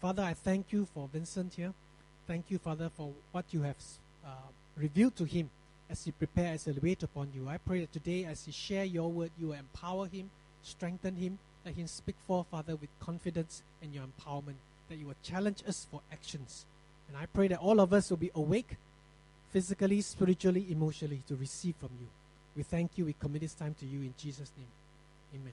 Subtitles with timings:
[0.00, 1.74] Father, I thank you for Vincent here.
[2.26, 3.76] Thank you, Father, for what you have
[4.24, 4.30] uh,
[4.74, 5.50] revealed to him
[5.90, 7.48] as he prepares as he wait upon you.
[7.48, 10.30] I pray that today, as he share your word, you will empower him,
[10.62, 14.56] strengthen him, let him speak for, Father, with confidence and your empowerment,
[14.88, 16.64] that you will challenge us for actions.
[17.08, 18.76] And I pray that all of us will be awake,
[19.50, 22.06] physically, spiritually, emotionally, to receive from you.
[22.56, 23.04] We thank you.
[23.04, 24.68] We commit this time to you in Jesus' name.
[25.34, 25.52] Amen.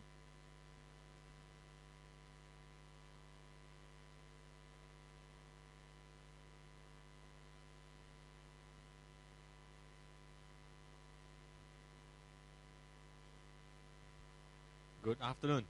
[15.06, 15.64] Good afternoon,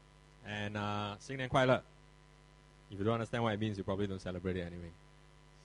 [0.46, 1.82] and uh, 新年快乐.
[2.90, 4.90] If you don't understand what it means, you probably don't celebrate it anyway.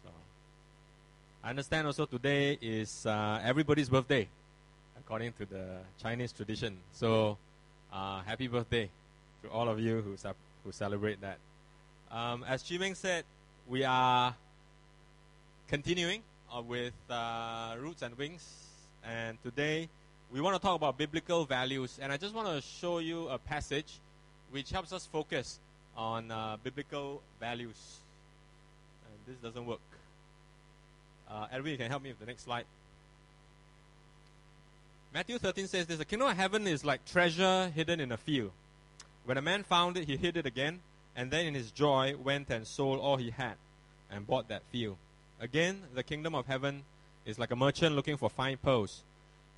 [0.03, 0.09] So,
[1.43, 4.29] I understand also today is uh, everybody's birthday,
[4.97, 6.77] according to the Chinese tradition.
[6.93, 7.37] So,
[7.91, 8.89] uh, happy birthday
[9.43, 11.37] to all of you who, ce- who celebrate that.
[12.09, 13.25] Um, as Chimeng said,
[13.67, 14.33] we are
[15.67, 16.21] continuing
[16.55, 18.47] uh, with uh, Roots and Wings,
[19.03, 19.89] and today
[20.32, 21.98] we want to talk about biblical values.
[22.00, 23.98] And I just want to show you a passage
[24.50, 25.58] which helps us focus
[25.96, 27.98] on uh, biblical values.
[29.06, 29.80] And this doesn't work.
[31.30, 32.64] Uh, Edwin, you can help me with the next slide.
[35.12, 38.52] Matthew 13 says this The kingdom of heaven is like treasure hidden in a field.
[39.26, 40.80] When a man found it, he hid it again,
[41.14, 43.54] and then in his joy went and sold all he had
[44.10, 44.96] and bought that field.
[45.40, 46.82] Again, the kingdom of heaven
[47.26, 49.02] is like a merchant looking for fine pearls.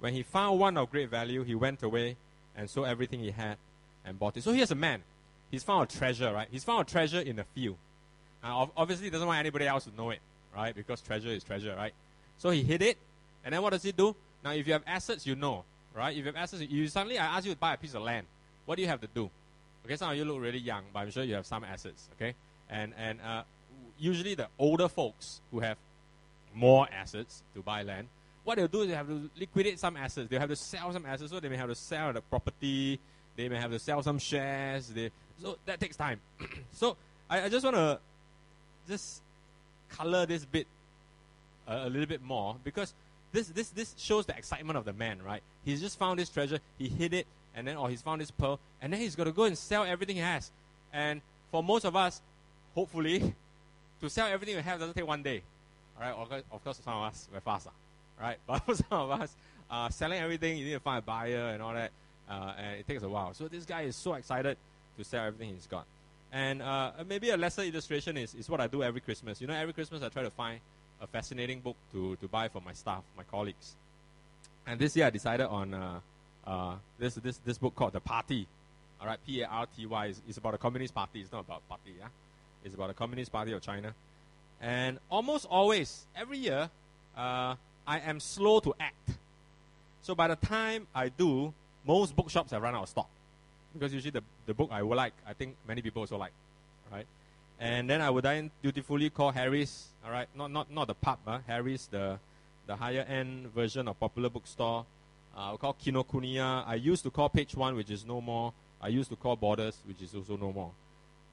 [0.01, 2.17] When he found one of great value, he went away
[2.57, 3.57] and sold everything he had
[4.05, 4.43] and bought it.
[4.43, 5.03] So here's a man.
[5.51, 6.49] He's found a treasure, right?
[6.51, 7.77] He's found a treasure in a field.
[8.43, 10.21] Now, obviously, he doesn't want anybody else to know it,
[10.55, 10.75] right?
[10.75, 11.95] Because treasure is treasure, right?
[12.39, 12.99] So he hid it,
[13.45, 14.15] and then what does he do?
[14.45, 15.65] Now, if you have assets, you know,
[15.95, 16.11] right?
[16.11, 18.27] If you have assets, you suddenly I ask you to buy a piece of land.
[18.67, 19.31] What do you have to do?
[19.85, 22.09] Okay, some of you look really young, but I'm sure you have some assets.
[22.17, 22.35] Okay,
[22.69, 23.43] and and uh,
[23.99, 25.77] usually the older folks who have
[26.55, 28.09] more assets to buy land,
[28.45, 30.29] what they'll do is they have to liquidate some assets.
[30.29, 33.01] They have to sell some assets, so they may have to sell the property.
[33.37, 34.89] They may have to sell some shares.
[34.89, 35.11] They,
[35.43, 36.21] so that takes time.
[36.73, 36.97] so
[37.29, 37.99] I, I just want to
[38.89, 39.23] just
[39.89, 40.67] color this bit
[41.67, 42.93] a, a little bit more because
[43.33, 45.43] this, this, this shows the excitement of the man, right?
[45.65, 47.27] He's just found this treasure, he hid it,
[47.57, 49.85] and then, or he's found this pearl, and then he's got to go and sell
[49.85, 50.51] everything he has.
[50.93, 51.21] And
[51.51, 52.21] for most of us,
[52.75, 53.35] hopefully,
[54.01, 55.43] to sell everything we have doesn't take one day.
[55.97, 57.71] All right, of course some of us, we're faster,
[58.21, 58.39] right?
[58.47, 59.35] But for some of us,
[59.71, 61.91] uh, selling everything, you need to find a buyer and all that,
[62.29, 63.35] uh, and it takes a while.
[63.35, 64.57] So this guy is so excited
[64.99, 65.85] to sell everything he's got.
[66.33, 69.41] And uh, maybe a lesser illustration is, is what I do every Christmas.
[69.41, 70.61] You know, every Christmas I try to find
[71.01, 73.75] a fascinating book to, to buy for my staff, my colleagues.
[74.67, 76.01] And this year I decided on uh,
[76.47, 78.47] uh, this, this, this book called The Party.
[79.01, 80.07] All right, P A R T Y.
[80.07, 81.21] It's, it's about a communist party.
[81.21, 82.07] It's not about party, yeah?
[82.65, 83.95] It's about the communist party of China.
[84.61, 86.71] And almost always, every year,
[87.17, 87.55] uh,
[87.87, 89.11] I am slow to act.
[90.03, 91.53] So by the time I do,
[91.87, 93.09] most bookshops have run out of stock.
[93.73, 96.33] Because usually the, the book I would like, I think many people also like,
[96.93, 97.07] right?
[97.59, 101.19] And then I would then dutifully call Harry's, all right, not not not the pub,
[101.27, 102.19] uh, Harry's, the
[102.67, 104.87] the higher end version of popular bookstore.
[105.37, 106.67] Uh, I'll call Kinokuniya.
[106.67, 108.53] I used to call Page One, which is no more.
[108.81, 110.71] I used to call Borders, which is also no more.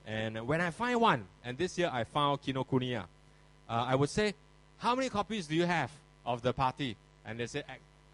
[0.06, 3.06] And when I find one, and this year I found Kinokuniya, uh,
[3.68, 4.34] I would say,
[4.78, 5.92] how many copies do you have
[6.26, 6.96] of the party?
[7.26, 7.64] And they say,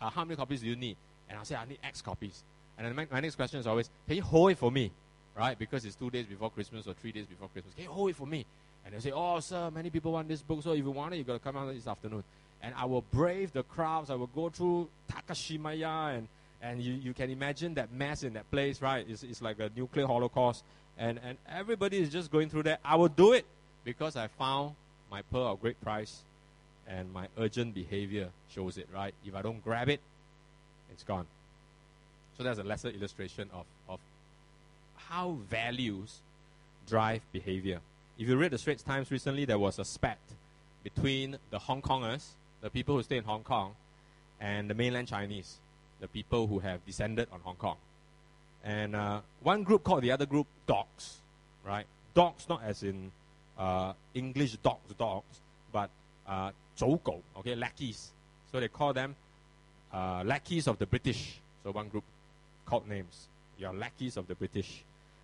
[0.02, 0.98] uh, how many copies do you need?
[1.30, 2.44] And I'll say, I need X copies.
[2.78, 4.92] And then my, my next question is always, can you hold it for me?
[5.36, 5.58] Right?
[5.58, 7.74] Because it's two days before Christmas or three days before Christmas.
[7.74, 8.46] Can you hold it for me?
[8.86, 11.18] And they'll say, oh, sir, many people want this book, so if you want it,
[11.18, 12.24] you've got to come out this afternoon.
[12.62, 14.10] And I will brave the crowds.
[14.10, 16.28] I will go through Takashimaya, and,
[16.62, 19.06] and you, you can imagine that mess in that place, right?
[19.08, 20.64] It's, it's like a nuclear holocaust.
[20.98, 22.80] And, and everybody is just going through that.
[22.84, 23.46] I will do it
[23.84, 24.74] because I found
[25.12, 26.24] my pearl of great price
[26.88, 29.14] and my urgent behavior shows it, right?
[29.26, 30.00] If I don't grab it,
[30.92, 31.26] it's gone.
[32.38, 34.00] So that's a lesser illustration of, of
[34.96, 36.20] how values
[36.88, 37.80] drive behavior.
[38.18, 40.20] If you read the Straits Times recently, there was a spat
[40.84, 42.26] between the Hong Kongers,
[42.62, 43.76] the people who stay in Hong Kong,
[44.40, 45.58] and the mainland Chinese,
[46.00, 47.78] the people who have descended on Hong Kong.
[48.64, 51.18] And uh, one group called the other group dogs,
[51.66, 51.86] right?
[52.14, 53.12] Dogs, not as in
[53.58, 55.40] uh, English dogs, dogs,
[55.72, 55.90] but
[56.28, 58.12] uh, 走狗, okay, lackeys.
[58.52, 59.16] So they call them
[59.92, 61.40] uh, lackeys of the British.
[61.64, 62.04] So one group
[62.66, 63.28] called names.
[63.58, 64.84] You're lackeys of the British.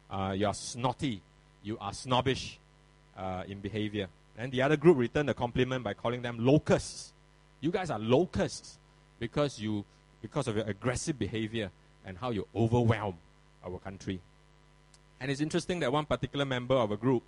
[0.10, 1.22] Uh, you're snotty.
[1.64, 2.60] You are snobbish
[3.16, 4.08] uh, in behavior.
[4.38, 7.14] And the other group returned the compliment by calling them locusts.
[7.62, 8.80] You guys are locusts
[9.20, 9.86] because you
[10.22, 11.70] because of your aggressive behavior
[12.06, 13.16] and how you overwhelm
[13.64, 14.20] our country.
[15.20, 17.24] And it's interesting that one particular member of a group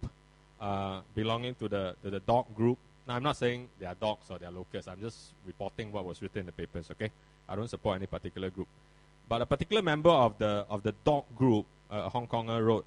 [0.59, 2.77] uh, belonging to the, to the dog group.
[3.07, 4.87] Now, I'm not saying they are dogs or they are locusts.
[4.87, 7.11] I'm just reporting what was written in the papers, okay?
[7.47, 8.67] I don't support any particular group.
[9.29, 12.85] But a particular member of the, of the dog group, uh, a Hong Konger, wrote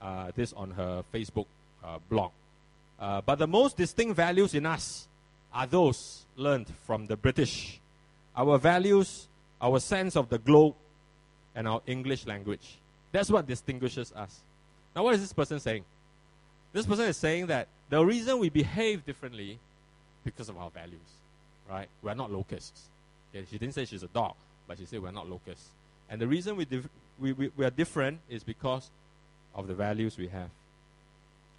[0.00, 1.46] uh, this on her Facebook
[1.84, 2.32] uh, blog.
[2.98, 5.08] Uh, but the most distinct values in us
[5.52, 7.80] are those learned from the British.
[8.36, 9.28] Our values,
[9.60, 10.74] our sense of the globe,
[11.54, 12.78] and our English language.
[13.12, 14.40] That's what distinguishes us.
[14.96, 15.84] Now, what is this person saying?
[16.72, 19.58] This person is saying that the reason we behave differently
[20.24, 21.10] because of our values,
[21.68, 21.88] right?
[22.02, 22.84] We're not locusts.
[23.30, 24.32] Okay, she didn't say she's a dog,
[24.66, 25.68] but she said we're not locusts.
[26.08, 26.88] And the reason we, dif-
[27.20, 28.90] we, we, we are different is because
[29.54, 30.48] of the values we have.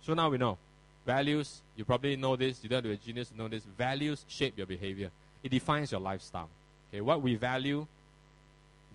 [0.02, 0.58] So now we know.
[1.06, 3.64] Values, you probably know this, you don't have to be a genius to know this.
[3.78, 5.12] Values shape your behavior,
[5.44, 6.50] it defines your lifestyle.
[6.90, 7.86] Okay, what we value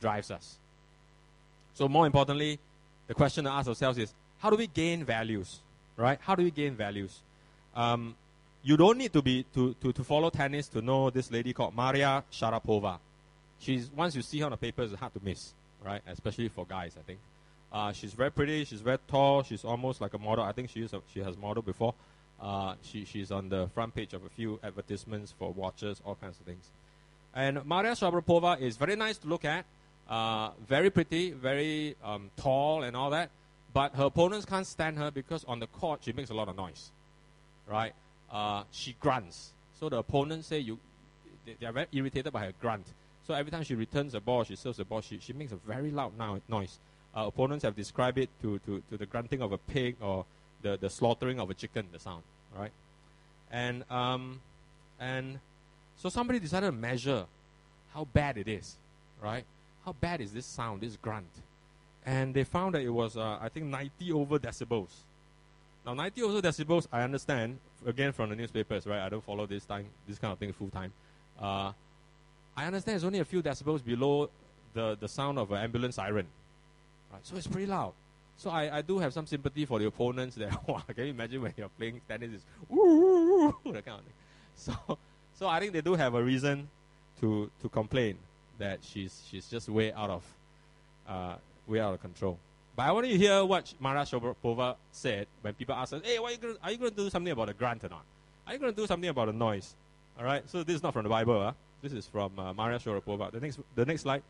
[0.01, 0.57] drives us.
[1.75, 2.59] So, more importantly,
[3.07, 5.61] the question to ask ourselves is how do we gain values?
[5.97, 6.19] Right?
[6.21, 7.21] How do we gain values?
[7.79, 8.17] Um,
[8.65, 11.77] you don't need to be to, to, to follow tennis to know this lady called
[11.77, 12.99] Maria Sharapova.
[13.61, 15.55] She's once you see her on the papers, it's hard to miss,
[15.85, 16.03] right?
[16.09, 17.21] Especially for guys, I think.
[17.73, 18.65] Uh, she's very pretty.
[18.65, 19.45] She's very tall.
[19.45, 20.45] She's almost like a model.
[20.45, 20.93] I think she is.
[20.93, 21.95] A, she has modeled before.
[22.41, 26.39] Uh, she, she's on the front page of a few advertisements for watches, all kinds
[26.41, 26.71] of things.
[27.35, 29.65] And Maria Sharapova is very nice to look at.
[30.09, 33.31] Uh, very pretty, very um, tall, and all that.
[33.73, 36.57] But her opponents can't stand her because on the court she makes a lot of
[36.57, 36.91] noise,
[37.69, 37.93] right?
[38.31, 39.53] Uh, she grunts.
[39.79, 40.79] So the opponents say you,
[41.47, 42.87] they, they, are very irritated by her grunt.
[43.27, 45.57] So every time she returns the ball, she serves the ball, she, she makes a
[45.57, 46.79] very loud no- noise.
[47.17, 50.25] Uh, opponents have described it to, to, to the grunting of a pig or
[50.63, 52.23] the, the slaughtering of a chicken, the sound,
[52.57, 52.73] right?
[53.51, 54.41] And, um,
[55.01, 55.39] and
[55.97, 57.25] so somebody decided to measure
[57.95, 58.77] how bad it is,
[59.23, 59.45] right?
[59.85, 61.27] How bad is this sound, this grunt?
[62.05, 64.91] And they found that it was, uh, I think, 90 over decibels.
[65.89, 69.01] Now, 90 over decibels, I understand, again from the newspapers, right?
[69.01, 70.93] I don't follow this time, this kind of thing full time.
[71.41, 71.73] Uh,
[72.55, 74.29] I understand it's only a few decibels below
[74.75, 76.27] the, the sound of an ambulance siren.
[77.11, 77.27] Right?
[77.27, 77.95] So it's pretty loud.
[78.37, 80.51] So I, I do have some sympathy for the opponents there.
[80.95, 84.15] can you imagine when you're playing tennis, it's that kind of thing.
[84.57, 84.99] So,
[85.39, 86.69] so I think they do have a reason
[87.23, 88.19] to, to complain
[88.59, 90.25] that she's, she's just way out of,
[91.09, 91.37] uh,
[91.67, 92.39] way out of control.
[92.79, 96.17] But I want you to hear what Maria Sharapova said when people ask us, hey,
[96.17, 98.05] are, you going to do something about the grunt or not?
[98.47, 99.75] Are you going to do something about the noise?
[100.17, 101.41] All right, so this is not from the Bible.
[101.41, 101.55] Huh?
[101.83, 103.33] This is from uh, Maria Sharapova.
[103.33, 104.23] The next, the next slide.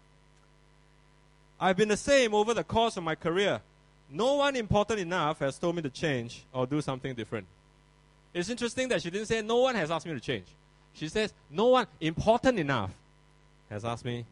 [1.60, 3.60] I've been the same over the course of my career.
[4.08, 7.46] No one important enough has told me to change or do something different.
[8.32, 10.46] It's interesting that she didn't say, No one has asked me to change.
[10.94, 12.92] She says, No one important enough
[13.68, 14.24] has asked me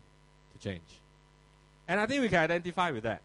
[0.55, 0.89] to change.
[1.87, 3.21] And I think we can identify with that.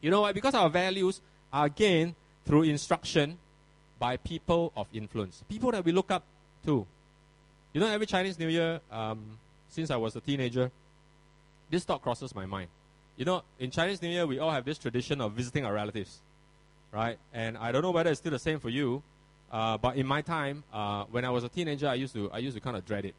[0.00, 0.32] You know why?
[0.32, 1.20] Because our values
[1.52, 2.14] are gained
[2.44, 3.38] through instruction
[3.98, 6.22] by people of influence, people that we look up
[6.64, 6.86] to.
[7.72, 9.38] You know, every Chinese New Year, um,
[9.68, 10.70] since I was a teenager,
[11.70, 12.68] this thought crosses my mind.
[13.16, 16.20] You know, in Chinese New Year, we all have this tradition of visiting our relatives,
[16.92, 17.18] right?
[17.32, 19.02] And I don't know whether it's still the same for you,
[19.50, 22.38] uh, but in my time, uh, when I was a teenager, I used to I
[22.38, 23.14] used to kind of dread it,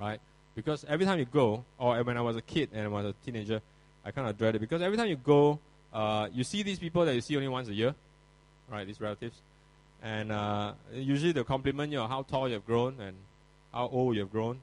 [0.00, 0.20] right?
[0.54, 3.14] Because every time you go, or when I was a kid and I was a
[3.24, 3.60] teenager,
[4.04, 5.60] I kind of dread it because every time you go,
[5.92, 7.94] uh, you see these people that you see only once a year,
[8.70, 8.86] right?
[8.86, 9.36] These relatives,
[10.02, 13.16] and uh, usually they'll compliment you on how tall you've grown and
[13.72, 14.60] how old you've grown,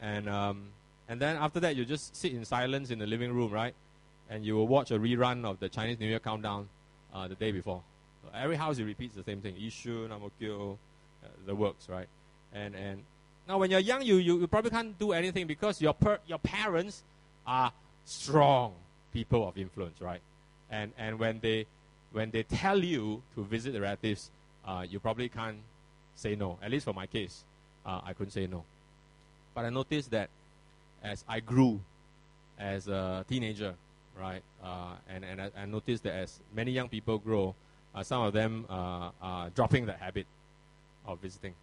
[0.00, 0.68] and um,
[1.08, 3.74] and then after that you just sit in silence in the living room, right?
[4.30, 6.68] And you will watch a rerun of the Chinese New Year countdown
[7.14, 7.82] uh, the day before.
[8.22, 10.78] So every house it repeats the same thing: Yishun, Ang Mo Kio,
[11.24, 12.08] uh, the works, right?
[12.52, 13.04] And and
[13.48, 16.38] now when you're young, you, you, you probably can't do anything because your per, your
[16.38, 17.02] parents
[17.46, 17.72] are
[18.04, 18.74] strong
[19.12, 20.20] people of influence, right?
[20.70, 21.66] And and when they
[22.12, 24.30] when they tell you to visit the relatives,
[24.66, 25.58] uh, you probably can't
[26.14, 26.58] say no.
[26.62, 27.44] At least for my case,
[27.84, 28.64] uh, I couldn't say no.
[29.54, 30.30] But I noticed that
[31.02, 31.80] as I grew
[32.58, 33.74] as a teenager,
[34.18, 37.54] right, uh, and and I, I, noticed that as many young people grow,
[37.94, 40.26] uh, some of them uh, are dropping the habit
[41.06, 41.54] of visiting.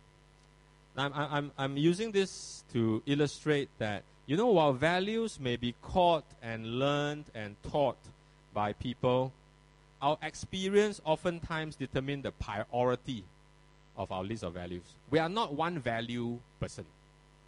[0.98, 6.24] I'm, I'm, I'm using this to illustrate that, you know, while values may be caught
[6.42, 7.98] and learned and taught
[8.56, 9.32] by people,
[10.02, 13.24] our experience oftentimes determine the priority
[13.98, 14.84] of our list of values.
[15.12, 16.86] We are not one value person.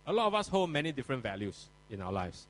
[0.05, 2.45] A lot of us hold many different values in our lives.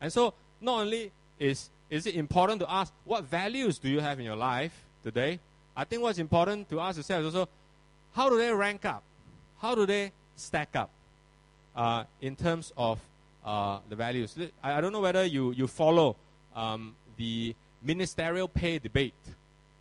[0.00, 4.18] And so, not only is, is it important to ask, what values do you have
[4.18, 4.72] in your life
[5.02, 5.40] today?
[5.76, 7.48] I think what's important to ask yourself is also,
[8.14, 9.02] how do they rank up?
[9.60, 10.90] How do they stack up
[11.74, 12.98] uh, in terms of
[13.44, 14.36] uh, the values?
[14.62, 16.16] I, I, don't know whether you, you follow
[16.54, 19.14] um, the ministerial pay debate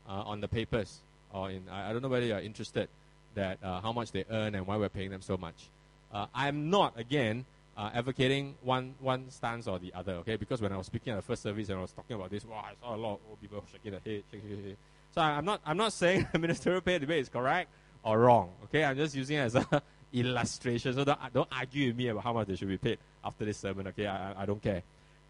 [0.08, 1.00] uh, on the papers
[1.36, 2.88] or in, I, I don't know whether you're interested
[3.36, 5.68] that uh, how much they earn and why we're paying them so much.
[6.12, 7.46] Uh, I'm not, again,
[7.78, 10.38] uh, advocating one, one stance or the other, okay?
[10.38, 12.46] Because when I was speaking at the first service and I was talking about this,
[12.46, 14.78] wow, I saw a lot of old people shaking their head, shaking their head.
[15.14, 17.70] So I, am not, I'm not saying the ministerial pay debate is correct
[18.04, 18.86] or wrong, okay?
[18.86, 19.66] I'm just using it as an
[20.14, 20.94] illustration.
[20.94, 23.58] So don't, don't argue with me about how much they should be paid after this
[23.58, 24.08] sermon, okay?
[24.08, 24.84] I, I don't care.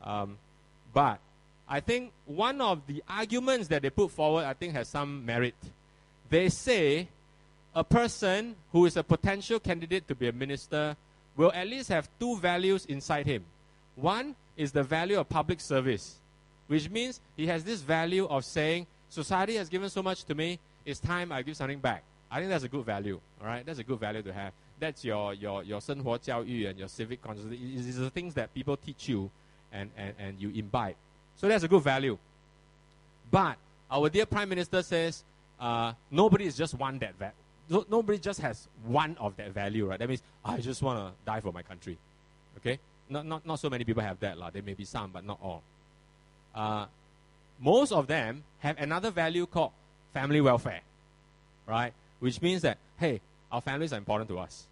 [0.03, 0.37] Um,
[0.93, 1.19] but
[1.68, 5.54] I think one of the arguments that they put forward, I think, has some merit.
[6.28, 7.08] They say
[7.74, 10.96] a person who is a potential candidate to be a minister
[11.36, 13.44] will at least have two values inside him.
[13.94, 16.16] One is the value of public service,
[16.66, 20.58] which means he has this value of saying, Society has given so much to me,
[20.84, 22.04] it's time I give something back.
[22.30, 23.20] I think that's a good value.
[23.40, 24.52] All right, that's a good value to have.
[24.78, 27.58] That's your your your 生活教育 and your civic consciousness.
[27.58, 29.30] These are the things that people teach you
[29.72, 30.94] and, and, and you imbibe.
[31.37, 32.17] So that's a good value.
[33.31, 33.57] But
[33.89, 35.23] our dear Prime Minister says
[35.59, 37.33] uh, nobody is just one that value.
[37.69, 39.97] No, nobody just has one of that value, right?
[39.97, 41.97] That means I just want to die for my country.
[42.57, 42.79] Okay?
[43.09, 44.37] Not, not, not so many people have that.
[44.37, 44.49] La.
[44.49, 45.63] There may be some, but not all.
[46.53, 46.85] Uh,
[47.59, 49.71] most of them have another value called
[50.13, 50.81] family welfare,
[51.67, 51.93] right?
[52.19, 54.67] Which means that, hey, our families are important to us.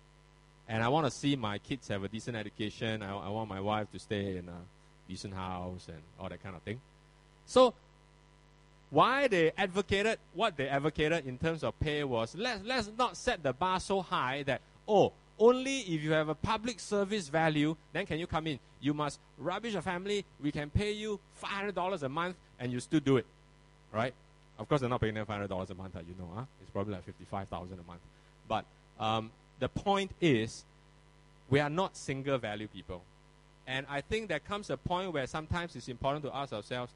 [0.67, 3.03] And I want to see my kids have a decent education.
[3.03, 4.57] I, I want my wife to stay in a
[5.07, 6.79] decent house and all that kind of thing.
[7.45, 7.73] So,
[8.89, 13.41] why they advocated what they advocated in terms of pay was let's, let's not set
[13.41, 18.05] the bar so high that, oh, only if you have a public service value, then
[18.05, 18.59] can you come in.
[18.79, 20.25] You must rubbish a family.
[20.41, 23.25] We can pay you $500 a month and you still do it.
[23.91, 24.13] Right?
[24.59, 26.29] Of course, they're not paying them $500 a month, you know.
[26.35, 26.43] Huh?
[26.61, 28.01] It's probably like 55000 a month.
[28.47, 28.65] But
[28.99, 30.63] um, the point is,
[31.49, 33.01] we are not single value people.
[33.67, 36.91] And I think there comes a point where sometimes it's important to ask ourselves,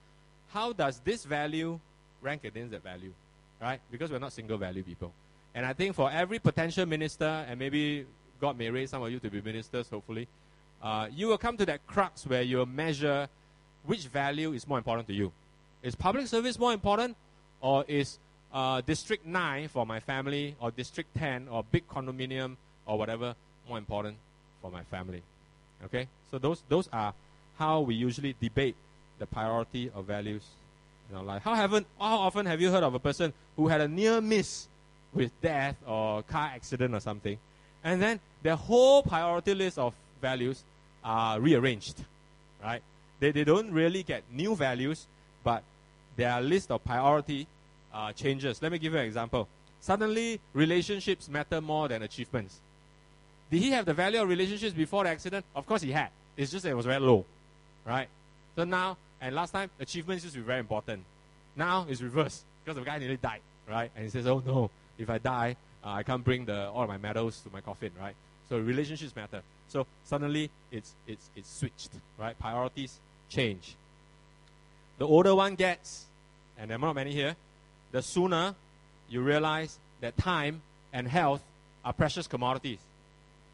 [0.50, 1.79] how does this value
[2.21, 3.13] rank against that value?
[3.62, 3.79] Right?
[3.91, 5.13] Because we're not single value people.
[5.55, 8.05] And I think for every potential minister, and maybe
[8.39, 10.27] God may raise some of you to be ministers, hopefully,
[10.81, 13.27] uh, you will come to that crux where you'll measure
[13.86, 15.31] which value is more important to you.
[15.81, 17.15] Is public service more important,
[17.62, 18.19] or is
[18.53, 23.36] uh, District 9 for my family, or District 10, or big condominium, or whatever
[23.67, 24.17] more important
[24.62, 25.24] for my family?
[25.86, 26.07] Okay?
[26.31, 27.13] So those, those are
[27.57, 28.75] how we usually debate
[29.19, 30.43] the priority of values
[31.10, 31.43] in our life.
[31.43, 34.67] How, haven't, how often have you heard of a person who had a near miss
[35.13, 37.38] with death or car accident or something,
[37.84, 40.63] and then their whole priority list of values
[41.03, 42.03] are rearranged,
[42.63, 42.81] right?
[43.19, 45.07] They, they don't really get new values,
[45.43, 45.63] but
[46.15, 47.48] their list of priority
[47.93, 48.62] uh, changes.
[48.62, 49.48] Let me give you an example.
[49.79, 52.60] Suddenly, relationships matter more than achievements.
[53.50, 55.46] Did he have the value of relationships before the accident?
[55.56, 56.10] Of course he had.
[56.36, 57.25] It's just that it was very low,
[57.86, 58.08] right?
[58.56, 61.04] So now, and last time, achievements used to be very important.
[61.56, 63.89] Now it's reversed because the guy nearly died, right?
[63.96, 66.98] And he says, "Oh no, if I die, uh, I can't bring the all my
[66.98, 68.16] medals to my coffin, right?"
[68.50, 69.42] So relationships matter.
[69.70, 72.38] So suddenly it's it's it's switched, right?
[72.38, 73.00] Priorities
[73.30, 73.75] change.
[74.98, 76.06] The older one gets,
[76.58, 77.36] and there are not many here,
[77.92, 78.56] the sooner
[79.10, 80.62] you realize that time
[80.92, 81.42] and health
[81.86, 82.80] are precious commodities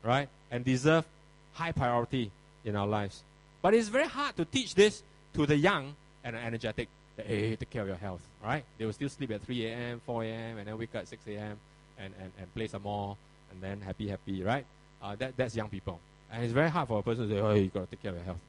[0.03, 0.29] right?
[0.51, 1.05] And deserve
[1.53, 2.31] high priority
[2.65, 3.23] in our lives.
[3.61, 6.89] But it's very hard to teach this to the young and energetic.
[7.15, 8.63] That, hey, take care of your health, right?
[8.77, 11.21] They will still sleep at 3 a.m., 4 a.m., and then wake up at 6
[11.27, 11.57] a.m.
[11.99, 13.15] And, and, and play some more,
[13.51, 14.65] and then happy, happy, right?
[15.01, 15.99] Uh, that, that's young people.
[16.31, 18.09] And it's very hard for a person to say, oh, you got to take care
[18.09, 18.39] of your health.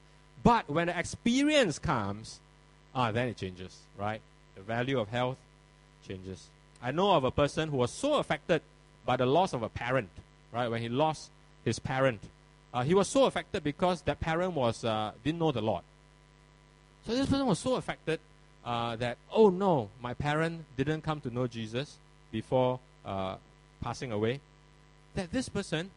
[0.43, 2.41] But when the experience comes,
[2.95, 4.21] ah, then it changes, right?
[4.57, 5.37] The value of health
[6.09, 6.49] changes.
[6.83, 8.63] I know of a person who was so affected
[9.05, 10.09] by the loss of a parent,
[10.53, 10.69] right?
[10.69, 11.31] When he lost
[11.65, 12.21] his parent.
[12.73, 15.83] Uh, he was so affected because that parent was uh, didn't know the Lord.
[17.07, 18.21] So this person was so affected
[18.65, 21.99] uh, that oh no, my parent didn't come to know Jesus
[22.33, 23.37] before uh,
[23.81, 24.41] passing away.
[25.15, 25.91] That this person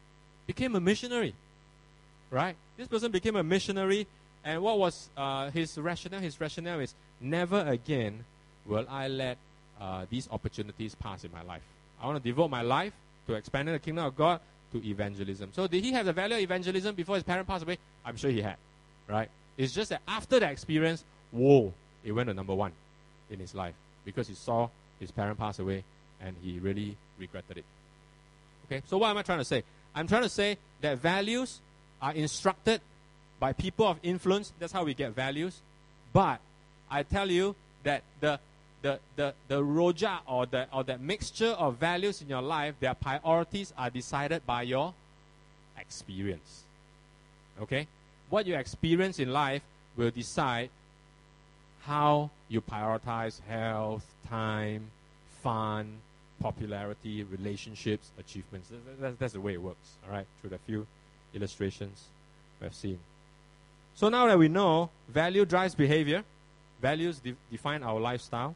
[0.45, 1.33] became a missionary,
[2.29, 2.55] right?
[2.77, 4.05] This person became a missionary,
[4.43, 6.21] and what was uh, his rationale?
[6.21, 8.23] His rationale is never again
[8.67, 9.37] will I let
[9.79, 11.63] uh, these opportunities pass in my life.
[12.01, 12.93] I want to devote my life
[13.27, 14.39] to expanding the kingdom of God
[14.71, 15.49] to evangelism.
[15.53, 17.77] So did he have the value of evangelism before his parent passed away?
[18.05, 18.57] I'm sure he had,
[19.07, 19.29] right?
[19.57, 22.71] It's just that after that experience, whoa, it went to number one
[23.29, 23.73] in his life
[24.05, 24.69] because he saw
[24.99, 25.83] his parent pass away
[26.21, 27.65] and he really regretted it.
[28.65, 29.63] Okay, so what am I trying to say?
[29.95, 31.59] I'm trying to say that values
[32.01, 32.81] are instructed
[33.39, 34.51] by people of influence.
[34.59, 35.61] That's how we get values.
[36.13, 36.39] But
[36.89, 38.39] I tell you that the
[38.81, 42.93] the, the, the rojak or the, or the mixture of values in your life, their
[42.93, 44.93] priorities are decided by your
[45.79, 46.63] experience.
[47.61, 47.87] Okay?
[48.29, 49.61] What you experience in life
[49.95, 50.69] will decide
[51.81, 54.91] how you prioritize health, time,
[55.41, 55.97] fun,
[56.39, 58.69] popularity, relationships, achievements.
[58.99, 60.85] That's, that's the way it works, all right, through the few
[61.33, 62.03] illustrations
[62.61, 62.99] we've seen.
[63.95, 66.23] So now that we know value drives behavior,
[66.81, 68.55] values de- define our lifestyle,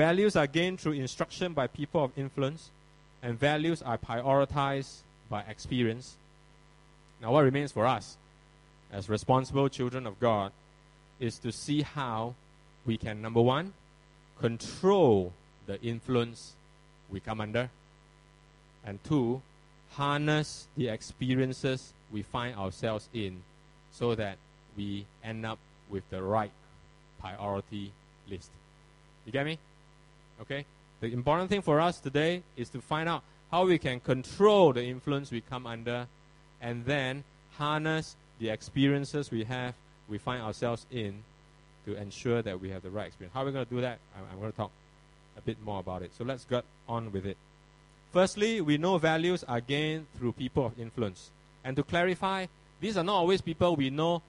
[0.00, 2.70] values are gained through instruction by people of influence,
[3.22, 6.16] and values are prioritized by experience.
[7.20, 8.16] Now, what remains for us
[8.90, 10.52] as responsible children of God
[11.18, 12.34] is to see how
[12.86, 13.74] we can, number one,
[14.40, 15.34] control
[15.66, 16.54] the influence
[17.10, 17.68] we come under,
[18.86, 19.42] and two,
[19.90, 23.42] harness the experiences we find ourselves in
[23.92, 24.38] so that
[24.78, 25.58] we end up
[25.90, 26.52] with the right
[27.20, 27.92] priority
[28.30, 28.48] list.
[29.26, 29.58] You get me?
[30.42, 30.64] Okay?
[31.00, 34.84] The important thing for us today is to find out how we can control the
[34.84, 36.06] influence we come under
[36.60, 37.24] and then
[37.56, 39.74] harness the experiences we have,
[40.08, 41.22] we find ourselves in
[41.84, 43.34] to ensure that we have the right experience.
[43.34, 43.98] How are we going to do that?
[44.16, 44.70] I'm, I'm going to talk
[45.36, 46.12] a bit more about it.
[46.16, 47.36] So let's get on with it.
[48.12, 51.30] Firstly, we know values are gained through people of influence.
[51.64, 52.46] And to clarify,
[52.80, 54.22] these are not always people we know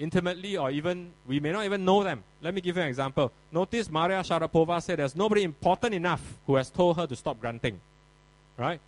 [0.00, 2.24] intimately or even we may not even know them.
[2.42, 3.30] Let me give you an example.
[3.52, 7.78] Notice Maria Sharapova said there's nobody important enough who has told her to stop grunting.
[8.56, 8.80] Right?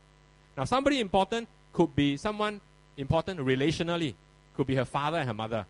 [0.57, 2.61] Now somebody important could be someone
[2.97, 4.15] important relationally.
[4.57, 5.67] Could be her father and her mother.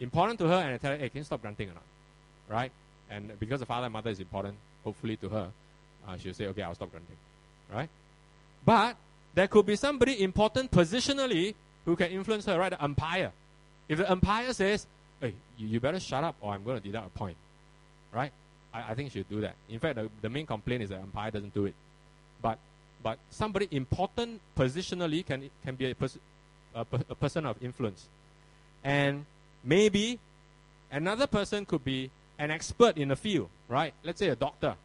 [0.00, 1.82] Important to her and I tell her, hey, can you stop grunting or not?
[2.48, 2.72] Right?
[3.08, 5.50] And because the father and mother is important, hopefully to her,
[6.06, 7.16] uh, she'll say, okay, I'll stop grunting.
[7.72, 7.88] Right?
[8.64, 8.96] But
[9.34, 11.54] there could be somebody important positionally
[11.84, 12.70] who can influence her, right?
[12.70, 13.32] The umpire.
[13.90, 14.86] If the umpire says,
[15.20, 17.36] hey, you, you better shut up or I'm going to deduct a point,
[18.14, 18.30] right?
[18.72, 19.56] I, I think she should do that.
[19.68, 21.74] In fact, the, the main complaint is the umpire doesn't do it.
[22.40, 22.58] But
[23.02, 26.18] but somebody important positionally can can be a, pers-
[26.72, 28.06] a, a person of influence,
[28.84, 29.26] and
[29.64, 30.20] maybe
[30.92, 33.92] another person could be an expert in the field, right?
[34.04, 34.76] Let's say a doctor.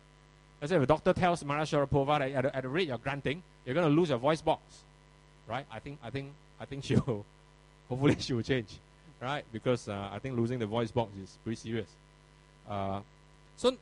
[0.60, 3.76] Let's say if a doctor tells Maria Sharapova that at, the rate you're granting, you're
[3.76, 4.62] going to lose your voice box,
[5.48, 5.66] right?
[5.72, 7.24] I think I think I think she will.
[7.88, 8.80] Hopefully, she will change
[9.22, 9.44] right?
[9.52, 11.88] Because uh, I think losing the voice box is pretty serious.
[12.70, 13.02] Uh,
[13.58, 13.76] so,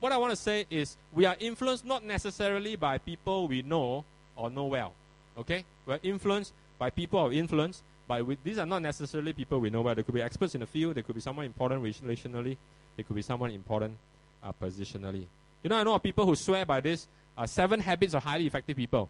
[0.00, 4.04] what I want to say is we are influenced not necessarily by people we know
[4.36, 4.94] or know well.
[5.38, 5.64] Okay?
[5.86, 9.82] We're influenced by people of influence, but we, these are not necessarily people we know
[9.82, 9.94] well.
[9.94, 12.56] They could be experts in the field, they could be someone important relationally,
[12.96, 13.96] they could be someone important
[14.42, 15.26] uh, positionally.
[15.62, 17.06] You know, I know of people who swear by this
[17.36, 19.08] uh, seven habits of highly effective people.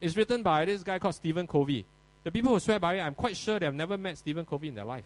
[0.00, 1.84] It's written by this guy called Stephen Covey.
[2.24, 4.68] The people who swear by it, I'm quite sure they have never met Stephen Covey
[4.68, 5.04] in their life.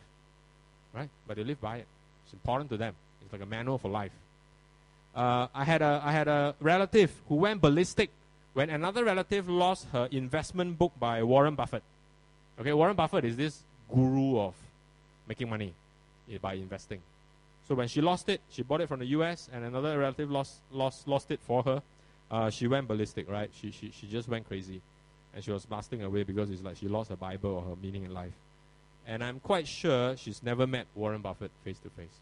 [0.92, 1.08] Right?
[1.26, 1.86] But they live by it.
[2.24, 2.94] It's important to them.
[3.22, 4.12] It's like a manual for life.
[5.14, 8.10] Uh, I, had a, I had a relative who went ballistic
[8.54, 11.82] when another relative lost her investment book by Warren Buffett.
[12.58, 14.54] Okay, Warren Buffett is this guru of
[15.28, 15.74] making money
[16.40, 17.00] by investing.
[17.68, 20.56] So when she lost it, she bought it from the US, and another relative lost,
[20.70, 21.82] lost, lost it for her.
[22.30, 23.50] Uh, she went ballistic, right?
[23.60, 24.80] She, she, she just went crazy
[25.34, 28.04] and she was blasting away because it's like she lost her Bible or her meaning
[28.04, 28.32] in life.
[29.06, 32.14] And I'm quite sure she's never met Warren Buffett face to face.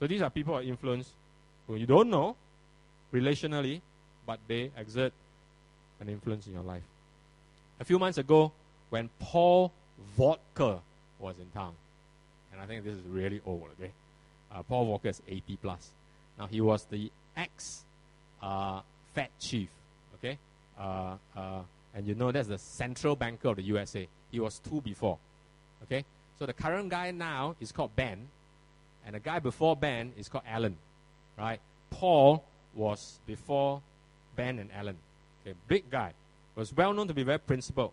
[0.00, 1.10] So these are people of influence
[1.66, 2.36] who you don't know
[3.12, 3.80] relationally,
[4.26, 5.12] but they exert
[6.00, 6.82] an influence in your life.
[7.80, 8.52] A few months ago,
[8.90, 9.72] when Paul
[10.18, 10.80] Volcker
[11.18, 11.74] was in town,
[12.52, 13.92] and I think this is really old, okay?
[14.52, 15.90] Uh, Paul Volcker is 80 plus.
[16.38, 17.84] Now, he was the ex
[18.42, 18.80] uh,
[19.14, 19.68] Fed chief,
[20.16, 20.38] okay?
[20.78, 21.60] Uh, uh
[21.96, 24.06] and you know that's the central banker of the USA.
[24.30, 25.18] He was two before.
[25.82, 26.04] Okay?
[26.38, 28.28] So the current guy now is called Ben,
[29.06, 30.76] and the guy before Ben is called Alan.
[31.38, 31.58] Right?
[31.90, 33.80] Paul was before
[34.36, 34.96] Ben and Alan.
[35.42, 36.12] Okay, big guy.
[36.54, 37.92] Was well known to be very principled.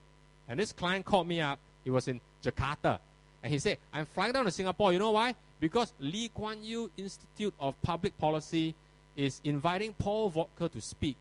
[0.50, 1.60] And this client called me up.
[1.86, 3.00] He was in Jakarta.
[3.42, 4.92] And he said, I'm flying down to Singapore.
[4.94, 5.36] You know why?
[5.60, 8.76] Because Lee Kuan Yew Institute of Public Policy
[9.16, 11.18] is inviting Paul Volcker to speak.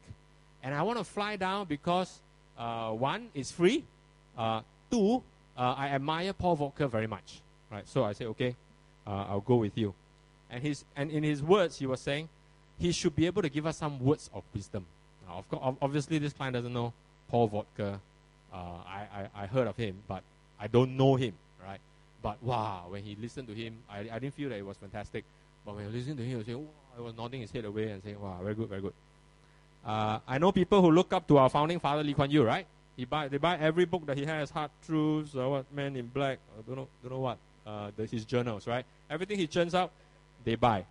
[0.62, 2.20] And I want to fly down because
[2.56, 3.84] one, is free.
[4.36, 5.22] Uh, two,
[5.56, 7.40] uh, I admire Paul Volcker very much.
[7.70, 8.54] Right, so I said, okay,
[9.06, 9.94] uh, I'll go with you.
[10.50, 12.28] And his and in his words, he was saying,
[12.78, 14.84] he should be able to give us some words of wisdom.
[15.26, 16.92] Now, of course, obviously, this client doesn't know
[17.28, 17.98] Paul Volcker.
[18.52, 20.22] Uh, I, I I heard of him, but
[20.60, 21.32] I don't know him.
[21.64, 21.80] Right,
[22.22, 25.24] but wow, when he listened to him, I, I didn't feel that it was fantastic.
[25.64, 27.90] But when he listened to him, he was saying, I was nodding his head away
[27.90, 28.92] and saying, wow, very good, very good.
[29.84, 32.66] Uh, I know people who look up to our founding father Lee Kuan Yew, right?
[32.96, 36.06] He buy, they buy every book that he has, Hard Truths, or what, Man in
[36.06, 38.84] Black, or don't know, don't know what, uh, the, his journals, right?
[39.10, 39.90] Everything he churns out,
[40.44, 40.84] they buy.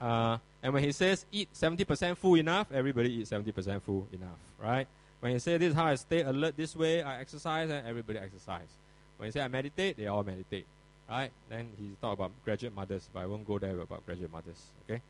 [0.00, 4.86] Uh, and when he says eat 70% full enough, everybody eats 70% full enough, right?
[5.20, 8.18] When he says this is how I stay alert this way, I exercise, and everybody
[8.18, 8.68] exercise.
[9.16, 10.66] When he say I meditate, they all meditate,
[11.08, 11.30] right?
[11.48, 15.00] Then he talk about graduate mothers, but I won't go there about graduate mothers, okay?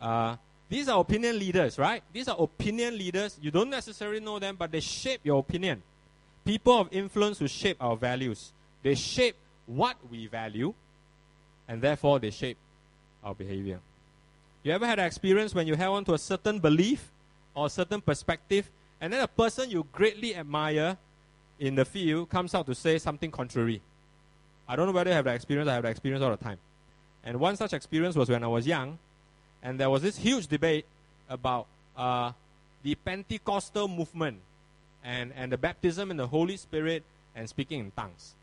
[0.00, 0.36] Uh,
[0.70, 2.00] These are opinion leaders, right?
[2.12, 3.36] These are opinion leaders.
[3.42, 5.82] You don't necessarily know them, but they shape your opinion.
[6.44, 8.52] People of influence who shape our values.
[8.84, 9.34] They shape
[9.66, 10.72] what we value,
[11.66, 12.56] and therefore they shape
[13.22, 13.80] our behavior.
[14.62, 17.10] You ever had an experience when you held on to a certain belief
[17.52, 20.96] or a certain perspective, and then a person you greatly admire
[21.58, 23.82] in the field comes out to say something contrary?
[24.68, 26.58] I don't know whether you have that experience, I have that experience all the time.
[27.24, 28.98] And one such experience was when I was young,
[29.62, 30.86] and there was this huge debate
[31.28, 32.32] about uh,
[32.82, 34.38] the Pentecostal movement
[35.04, 37.02] and, and the baptism in the Holy Spirit
[37.34, 38.34] and speaking in tongues.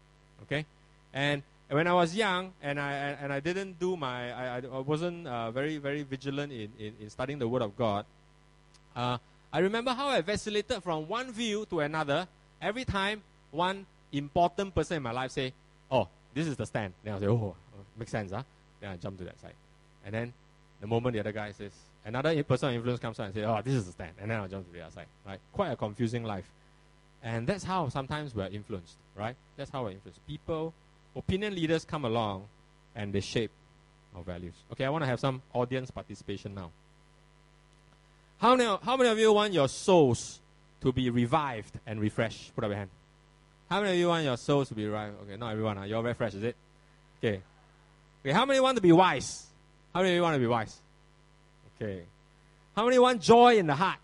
[0.44, 0.66] Okay?
[1.14, 5.28] And when I was young and I, and I didn't do my, I, I wasn't
[5.28, 8.06] uh, very, very vigilant in, in, in, studying the Word of God,
[8.96, 9.18] uh,
[9.52, 12.28] I remember how I vacillated from one view to another
[12.62, 15.54] every time one important person in my life say,
[15.92, 16.94] oh, this is the stand.
[17.04, 17.56] Then I say, oh,
[17.98, 18.44] makes sense, huh?
[18.80, 19.54] Then I jump to that side.
[20.06, 20.34] And then
[20.80, 21.72] the moment the other guy says,
[22.06, 24.12] another person influence comes out and says, oh, ah, this is the stand.
[24.20, 25.08] And then I'll jump to the other side.
[25.26, 25.40] Right?
[25.52, 26.50] Quite a confusing life.
[27.24, 29.36] And that's how sometimes we're influenced, right?
[29.58, 30.26] That's how we're influenced.
[30.28, 30.74] People,
[31.16, 32.46] opinion leaders come along
[32.96, 33.52] and they shape
[34.16, 34.54] our values.
[34.72, 36.72] Okay, I want to have some audience participation now.
[38.38, 40.40] How many, how many of you want your souls
[40.82, 42.56] to be revived and refreshed?
[42.56, 42.92] Put up your hand.
[43.70, 45.16] How many of you want your souls to be revived?
[45.24, 45.78] Okay, not everyone.
[45.78, 45.84] Huh?
[45.84, 46.56] You're very fresh, is it?
[47.20, 47.42] Okay.
[48.22, 49.47] Okay, how many want to be wise?
[49.98, 50.80] How many of you want to be wise?
[51.76, 52.04] Okay.
[52.76, 53.98] How many want joy in the heart?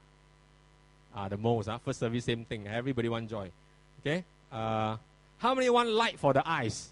[1.16, 1.68] Ah, the most.
[1.68, 1.78] Huh?
[1.86, 2.66] First service, same thing.
[2.68, 3.52] Everybody want joy.
[4.00, 4.24] Okay.
[4.52, 4.98] Uh,
[5.38, 6.90] how many want light for the eyes?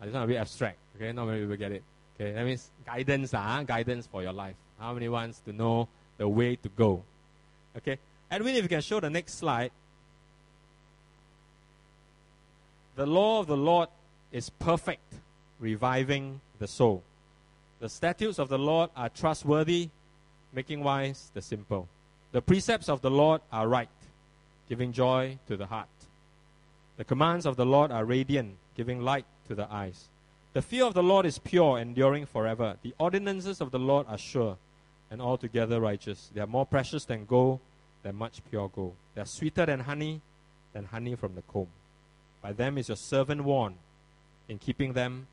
[0.00, 0.78] I this one a bit abstract.
[0.96, 1.82] Okay, not many people get it.
[2.14, 3.34] Okay, that means guidance.
[3.34, 4.56] Ah, guidance for your life.
[4.80, 7.02] How many wants to know the way to go?
[7.76, 7.98] Okay.
[8.30, 9.72] Edwin, if you can show the next slide.
[12.94, 13.90] The law of the Lord
[14.32, 15.12] is perfect,
[15.60, 17.02] reviving the soul.
[17.80, 19.90] The statutes of the Lord are trustworthy,
[20.52, 21.88] making wise the simple.
[22.32, 23.88] The precepts of the Lord are right,
[24.68, 25.88] giving joy to the heart.
[26.96, 30.06] The commands of the Lord are radiant, giving light to the eyes.
[30.54, 32.76] The fear of the Lord is pure, enduring forever.
[32.82, 34.56] The ordinances of the Lord are sure
[35.10, 36.30] and altogether righteous.
[36.34, 37.60] They are more precious than gold,
[38.02, 38.94] than much pure gold.
[39.14, 40.22] They are sweeter than honey,
[40.72, 41.68] than honey from the comb.
[42.40, 43.76] By them is your servant warned.
[44.48, 45.26] In keeping them,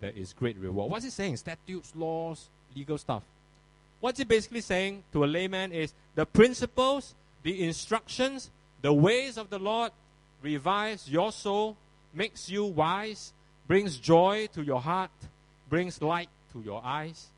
[0.00, 0.90] there is great reward.
[0.90, 1.36] What's he saying?
[1.36, 3.22] Statutes, laws, legal stuff.
[4.00, 8.50] What's he basically saying to a layman is the principles, the instructions,
[8.82, 9.92] the ways of the Lord
[10.42, 11.76] revives your soul,
[12.12, 13.32] makes you wise,
[13.66, 15.10] brings joy to your heart,
[15.70, 17.28] brings light to your eyes,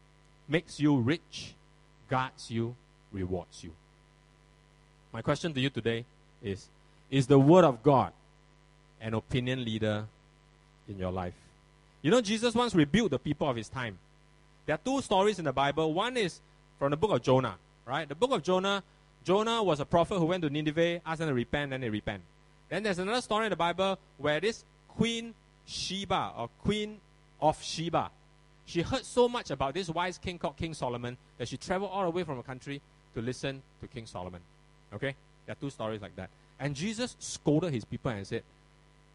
[0.49, 1.55] makes you rich,
[2.11, 2.75] guards you,
[3.13, 3.71] rewards you.
[5.13, 6.05] My question to you today
[6.43, 6.69] is
[7.11, 8.13] Is the Word of God
[9.01, 10.07] an opinion leader
[10.89, 11.35] in your life?
[12.07, 13.99] You know, Jesus once rebuked the people of his time.
[14.65, 15.93] There are two stories in the Bible.
[15.93, 16.41] One is
[16.79, 18.09] from the book of Jonah, right?
[18.09, 18.85] The book of Jonah,
[19.25, 22.23] Jonah was a prophet who went to Nineveh, asked them to repent, and they repent.
[22.69, 25.35] Then there's another story in the Bible where this Queen
[25.67, 27.01] Sheba, or Queen
[27.43, 28.13] of Sheba,
[28.67, 32.05] she heard so much about this wise king called King Solomon that she traveled all
[32.05, 32.81] the way from a country
[33.17, 34.43] to listen to King Solomon.
[34.95, 35.17] Okay?
[35.45, 36.31] There are two stories like that.
[36.61, 38.45] And Jesus scolded his people and said,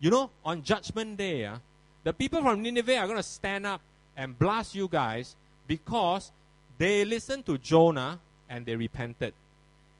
[0.01, 1.55] You know, on Judgment Day, uh,
[2.03, 3.81] the people from Nineveh are going to stand up
[4.17, 5.35] and blast you guys
[5.67, 6.31] because
[6.77, 9.33] they listened to Jonah and they repented.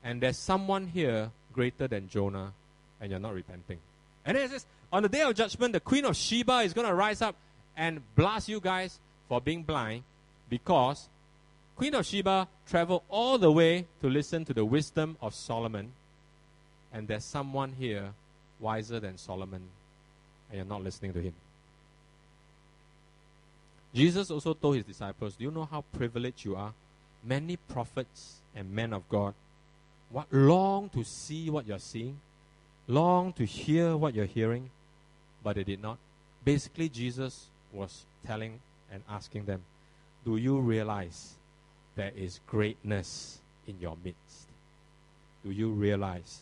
[0.04, 2.54] And there's someone here greater than Jonah,
[3.00, 3.78] and you're not repenting.
[4.26, 6.88] And then it says, on the day of judgment, the queen of Sheba is going
[6.88, 7.36] to rise up
[7.78, 10.04] and blast you guys for being blind
[10.50, 11.08] because
[11.76, 15.94] Queen of Sheba traveled all the way to listen to the wisdom of Solomon.
[16.94, 18.14] And there's someone here
[18.60, 19.62] wiser than Solomon,
[20.50, 21.34] and you're not listening to him.
[23.94, 26.74] Jesus also told his disciples, Do you know how privileged you are?
[27.24, 29.34] Many prophets and men of God
[30.12, 32.20] what long to see what you're seeing,
[32.88, 34.70] long to hear what you're hearing,
[35.44, 35.98] but they did not.
[36.44, 38.60] Basically, Jesus was telling
[38.92, 39.62] and asking them,
[40.26, 41.36] Do you realize
[41.96, 44.48] there is greatness in your midst?
[45.46, 46.42] Do you realize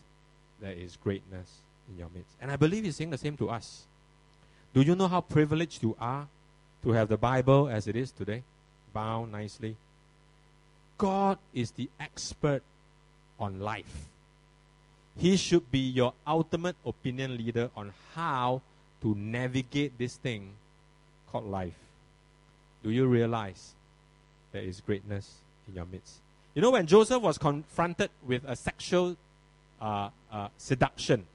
[0.59, 1.59] there is greatness
[1.89, 2.31] in your midst?
[2.41, 3.83] And I believe he's saying the same to us.
[4.73, 6.27] Do you know how privileged you are
[6.83, 8.43] to have the Bible as it is today,
[8.93, 9.75] bound nicely.
[10.97, 12.61] God is the expert
[13.39, 14.07] on life.
[15.17, 18.61] He should be your ultimate opinion leader on how
[19.01, 20.51] to navigate this thing
[21.31, 21.77] called life.
[22.83, 23.73] Do you realize
[24.51, 25.35] there is greatness
[25.67, 26.15] in your midst?
[26.55, 29.15] You know, when Joseph was confronted with a sexual
[29.81, 31.25] uh, uh, seduction,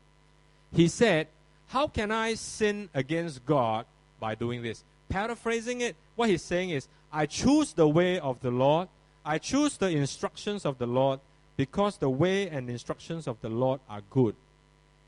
[0.74, 1.28] he said,
[1.68, 3.86] How can I sin against God
[4.18, 4.82] by doing this?
[5.14, 8.88] Paraphrasing it, what he's saying is, I choose the way of the Lord,
[9.24, 11.20] I choose the instructions of the Lord
[11.56, 14.34] because the way and instructions of the Lord are good,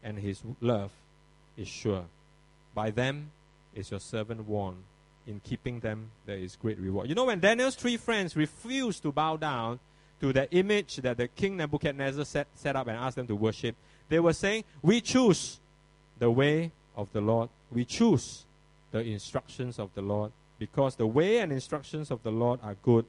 [0.04, 0.92] and his love
[1.56, 2.04] is sure.
[2.72, 3.32] By them
[3.74, 4.84] is your servant warned.
[5.26, 7.08] In keeping them, there is great reward.
[7.08, 9.80] You know, when Daniel's three friends refused to bow down
[10.20, 13.74] to the image that the king Nebuchadnezzar set, set up and asked them to worship,
[14.08, 15.58] they were saying, We choose
[16.16, 17.48] the way of the Lord.
[17.72, 18.45] We choose
[18.96, 23.04] the instructions of the Lord because the way and instructions of the Lord are good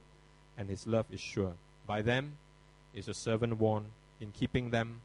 [0.57, 1.53] and his love is sure.
[1.85, 2.33] By them
[2.93, 3.87] is a servant warned.
[4.19, 5.01] In keeping them,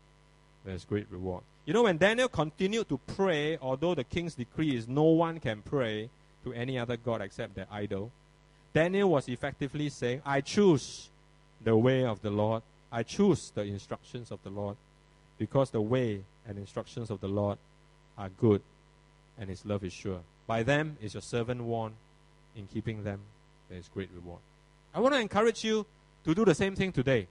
[0.65, 1.43] there is great reward.
[1.67, 5.63] You know, when Daniel continued to pray, although the king's decree is no one can
[5.63, 6.09] pray
[6.45, 8.11] to any other God except their idol,
[8.73, 11.11] Daniel was effectively saying, I choose
[11.63, 12.63] the way of the Lord.
[12.91, 14.77] I choose the instructions of the Lord
[15.39, 17.59] because the way and instructions of the Lord
[18.17, 18.63] are good
[19.39, 20.21] and his love is sure.
[20.47, 21.95] By them is your servant warned.
[22.55, 23.21] In keeping them,
[23.71, 24.41] there is great reward.
[24.95, 25.87] I want to encourage you
[26.25, 27.27] to do the same thing today.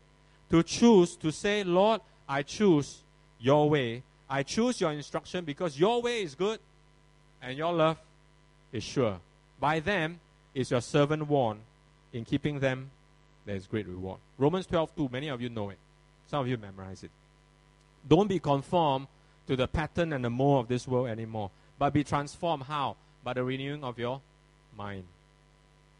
[0.49, 3.03] To choose to say, Lord, I choose
[3.39, 4.03] your way.
[4.29, 6.59] I choose your instruction because your way is good
[7.41, 7.97] and your love
[8.71, 9.19] is sure.
[9.59, 10.19] By them
[10.53, 11.59] is your servant warned.
[12.13, 12.89] In keeping them,
[13.45, 14.19] there is great reward.
[14.37, 15.77] Romans 12 2, many of you know it.
[16.27, 17.11] Some of you memorize it.
[18.07, 19.07] Don't be conformed
[19.47, 22.61] to the pattern and the mold of this world anymore, but be transformed.
[22.61, 22.95] How?
[23.23, 24.21] By the renewing of your
[24.77, 25.03] mind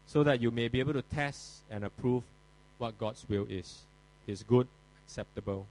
[0.06, 2.22] so that you may be able to test and approve
[2.78, 3.80] what God's will is
[4.24, 4.68] His good,
[5.04, 5.66] acceptable,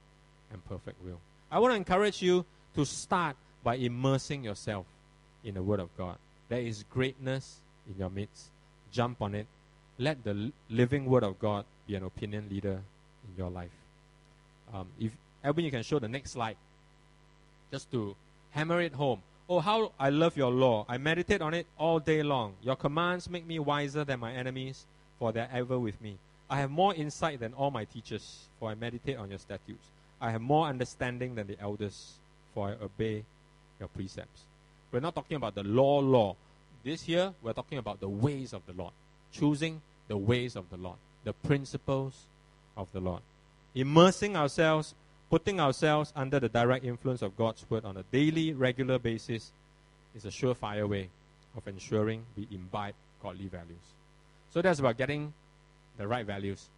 [0.52, 1.18] and perfect will.
[1.50, 2.44] I want to encourage you
[2.76, 4.84] to start by immersing yourself
[5.44, 6.18] in the Word of God.
[6.50, 7.56] There is greatness
[7.88, 8.50] in your midst.
[8.92, 9.46] Jump on it.
[9.96, 12.82] Let the living Word of God be an opinion leader
[13.26, 13.72] in your life.
[14.74, 16.56] Um, if Edwin, you can show the next slide,
[17.70, 18.14] just to
[18.50, 19.22] hammer it home.
[19.52, 20.86] Oh, how I love your law.
[20.88, 22.54] I meditate on it all day long.
[22.62, 24.86] Your commands make me wiser than my enemies,
[25.18, 26.16] for they're ever with me.
[26.48, 29.84] I have more insight than all my teachers, for I meditate on your statutes.
[30.22, 32.14] I have more understanding than the elders,
[32.54, 33.24] for I obey
[33.78, 34.40] your precepts.
[34.90, 36.34] We're not talking about the law, law.
[36.82, 38.94] This here, we're talking about the ways of the Lord.
[39.34, 42.14] Choosing the ways of the Lord, the principles
[42.74, 43.20] of the Lord.
[43.74, 44.94] Immersing ourselves
[45.32, 49.50] putting ourselves under the direct influence of God's word on a daily, regular basis
[50.14, 51.08] is a surefire way
[51.56, 52.92] of ensuring we imbibe
[53.22, 53.86] godly values.
[54.52, 55.32] So that's about getting
[55.96, 56.68] the right values,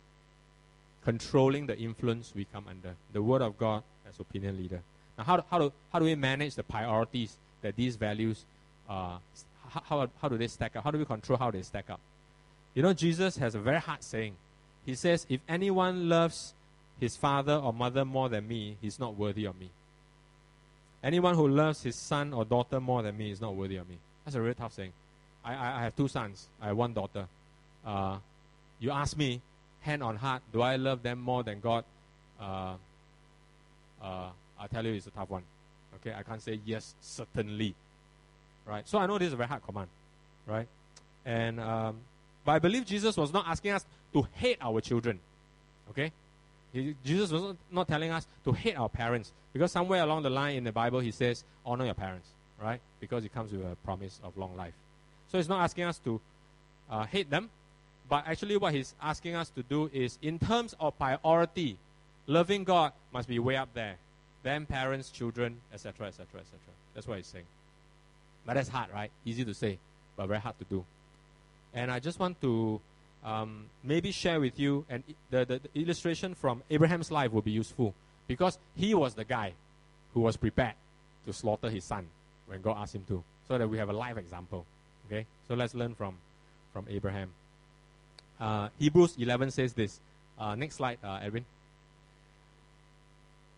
[1.04, 4.82] controlling the influence we come under, the word of God as opinion leader.
[5.18, 8.44] Now, how, do, how, do, how do we manage the priorities that these values,
[8.86, 9.20] how,
[9.68, 10.84] how, how do they stack up?
[10.84, 11.98] How do we control how they stack up?
[12.72, 14.36] You know, Jesus has a very hard saying.
[14.86, 16.54] He says, if anyone loves
[17.00, 19.70] his father or mother more than me, he's not worthy of me.
[21.02, 23.96] Anyone who loves his son or daughter more than me is not worthy of me.
[24.24, 24.92] That's a really tough saying.
[25.44, 26.48] I, I, I have two sons.
[26.62, 27.26] I have one daughter.
[27.84, 28.16] Uh,
[28.80, 29.42] you ask me,
[29.80, 31.84] hand on heart, do I love them more than God?
[32.40, 32.74] Uh,
[34.02, 34.28] uh,
[34.58, 35.42] i tell you it's a tough one.
[35.96, 37.74] Okay, I can't say yes, certainly.
[38.66, 38.88] Right?
[38.88, 39.88] So I know this is a very hard command.
[40.46, 40.66] Right?
[41.26, 41.96] And, um,
[42.44, 45.20] but I believe Jesus was not asking us to hate our children.
[45.90, 46.12] Okay?
[47.04, 50.64] Jesus was not telling us to hate our parents because somewhere along the line in
[50.64, 52.28] the Bible he says, honor your parents,
[52.60, 52.80] right?
[53.00, 54.74] Because it comes with a promise of long life.
[55.30, 56.20] So he's not asking us to
[56.90, 57.50] uh, hate them,
[58.08, 61.76] but actually what he's asking us to do is, in terms of priority,
[62.26, 63.96] loving God must be way up there.
[64.42, 66.58] Then parents, children, etc., etc., etc.
[66.94, 67.46] That's what he's saying.
[68.44, 69.10] But that's hard, right?
[69.24, 69.78] Easy to say,
[70.16, 70.84] but very hard to do.
[71.72, 72.80] And I just want to
[73.24, 77.50] um, maybe share with you, and the, the, the illustration from Abraham's life will be
[77.50, 77.94] useful
[78.28, 79.52] because he was the guy
[80.12, 80.74] who was prepared
[81.26, 82.06] to slaughter his son
[82.46, 84.66] when God asked him to, so that we have a live example.
[85.06, 86.16] Okay, so let's learn from
[86.72, 87.30] from Abraham.
[88.38, 90.00] Uh, Hebrews 11 says this.
[90.38, 91.44] Uh, next slide, uh, Edwin.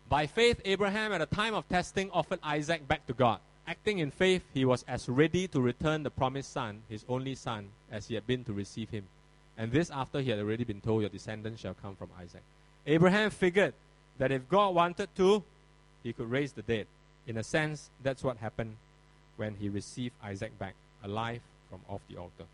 [0.08, 3.40] By faith, Abraham, at a time of testing, offered Isaac back to God.
[3.66, 7.68] Acting in faith, he was as ready to return the promised son, his only son,
[7.90, 9.04] as he had been to receive him.
[9.58, 12.42] And this after he had already been told, Your descendants shall come from Isaac.
[12.86, 13.74] Abraham figured
[14.18, 15.42] that if God wanted to,
[16.02, 16.86] he could raise the dead.
[17.26, 18.76] In a sense, that's what happened
[19.36, 22.44] when he received Isaac back, alive from off the altar.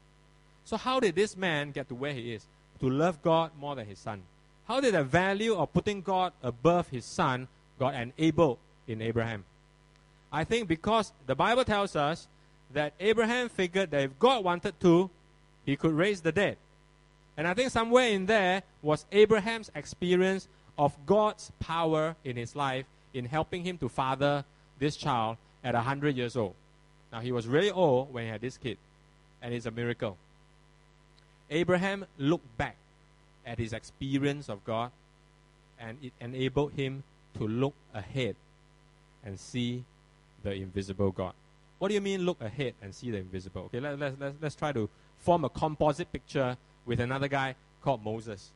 [0.65, 2.47] So, how did this man get to where he is?
[2.81, 4.23] To love God more than his son.
[4.67, 9.45] How did the value of putting God above his son got enabled in Abraham?
[10.33, 12.27] I think because the Bible tells us
[12.73, 15.11] that Abraham figured that if God wanted to,
[15.67, 16.57] he could raise the dead.
[17.37, 22.87] And I think somewhere in there was Abraham's experience of God's power in his life
[23.15, 24.45] in helping him to father
[24.79, 26.55] this child at 100 years old.
[27.13, 28.79] Now, he was really old when he had this kid,
[29.41, 30.17] and it's a miracle.
[31.51, 32.77] Abraham looked back
[33.47, 34.91] at his experience of God,
[35.79, 37.03] and it enabled him
[37.39, 38.37] to look ahead
[39.25, 39.85] and see
[40.43, 41.35] the invisible God.
[41.79, 43.63] What do you mean look ahead and see the invisible?
[43.63, 48.05] Okay, let, let, let, let's try to form a composite picture with another guy called
[48.05, 48.51] Moses.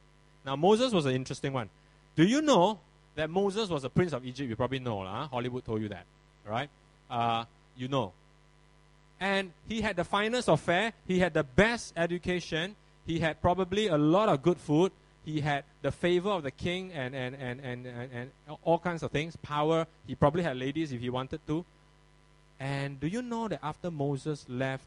[0.44, 1.68] Now, Moses was an interesting one.
[2.14, 2.78] Do you know
[3.14, 4.48] that Moses was a prince of Egypt?
[4.48, 5.28] You probably know, huh?
[5.28, 6.04] Hollywood told you that,
[6.46, 6.68] right?
[7.10, 7.44] Uh,
[7.76, 8.12] you know.
[9.18, 13.88] And he had the finest of fare, he had the best education, he had probably
[13.88, 14.92] a lot of good food,
[15.24, 18.30] he had the favor of the king and, and, and, and, and, and
[18.62, 19.86] all kinds of things, power.
[20.06, 21.64] He probably had ladies if he wanted to.
[22.60, 24.86] And do you know that after Moses left,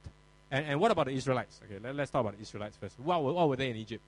[0.51, 1.59] and, and what about the Israelites?
[1.63, 2.99] Okay, let, us talk about the Israelites first.
[2.99, 4.03] What, what were they in Egypt?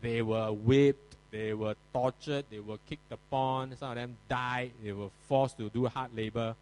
[0.00, 4.92] They were whipped, they were tortured, they were kicked upon, some of them died, they
[4.92, 6.54] were forced to do hard labor.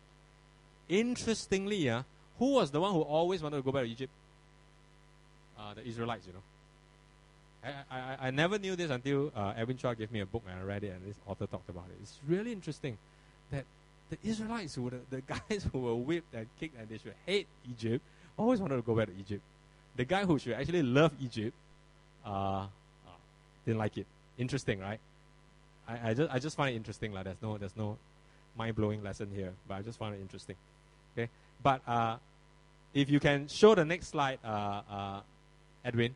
[0.88, 2.02] Interestingly, uh,
[2.38, 4.12] who was the one who always wanted to go back to Egypt?
[5.58, 6.42] Uh, the Israelites, you know.
[7.64, 10.58] I, I, I never knew this until uh, Edwin Chua gave me a book and
[10.58, 11.98] I read it and this author talked about it.
[12.02, 12.98] It's really interesting
[13.52, 13.64] that
[14.10, 17.14] the Israelites, who were the, the guys who were whipped and kicked and they should
[17.24, 18.04] hate Egypt,
[18.36, 19.42] always wanted to go back to Egypt.
[19.96, 21.54] The guy who should actually love Egypt
[22.24, 22.66] uh, uh,
[23.64, 24.06] didn't like it.
[24.38, 24.98] Interesting, right?
[25.86, 27.12] I, I, just, I just find it interesting.
[27.12, 27.98] Like, there's no, there's no
[28.56, 30.56] mind blowing lesson here, but I just find it interesting.
[31.16, 31.28] Okay?
[31.62, 32.16] But uh,
[32.94, 35.20] if you can show the next slide, uh, uh,
[35.84, 36.14] Edwin.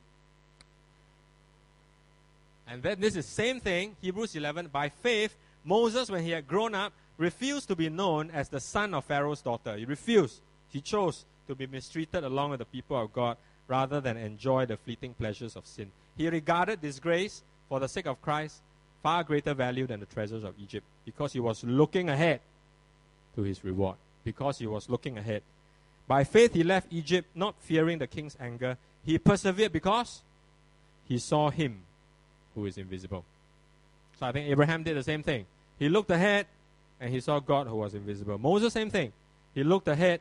[2.68, 4.68] And then this is same thing, Hebrews 11.
[4.68, 8.94] By faith, Moses, when he had grown up, refused to be known as the son
[8.94, 9.76] of Pharaoh's daughter.
[9.76, 10.40] He refused.
[10.70, 13.36] He chose to be mistreated along with the people of God
[13.68, 15.90] rather than enjoy the fleeting pleasures of sin.
[16.16, 18.60] He regarded disgrace for the sake of Christ
[19.02, 22.40] far greater value than the treasures of Egypt because he was looking ahead
[23.34, 23.96] to his reward.
[24.24, 25.42] Because he was looking ahead.
[26.08, 28.76] By faith, he left Egypt, not fearing the king's anger.
[29.04, 30.22] He persevered because
[31.04, 31.82] he saw him
[32.54, 33.24] who is invisible.
[34.18, 35.46] So I think Abraham did the same thing.
[35.78, 36.46] He looked ahead
[37.00, 38.38] and he saw God who was invisible.
[38.38, 39.12] Moses, same thing.
[39.54, 40.20] He looked ahead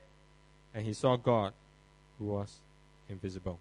[0.75, 1.53] and he saw God
[2.19, 2.59] who was
[3.09, 3.57] invisible.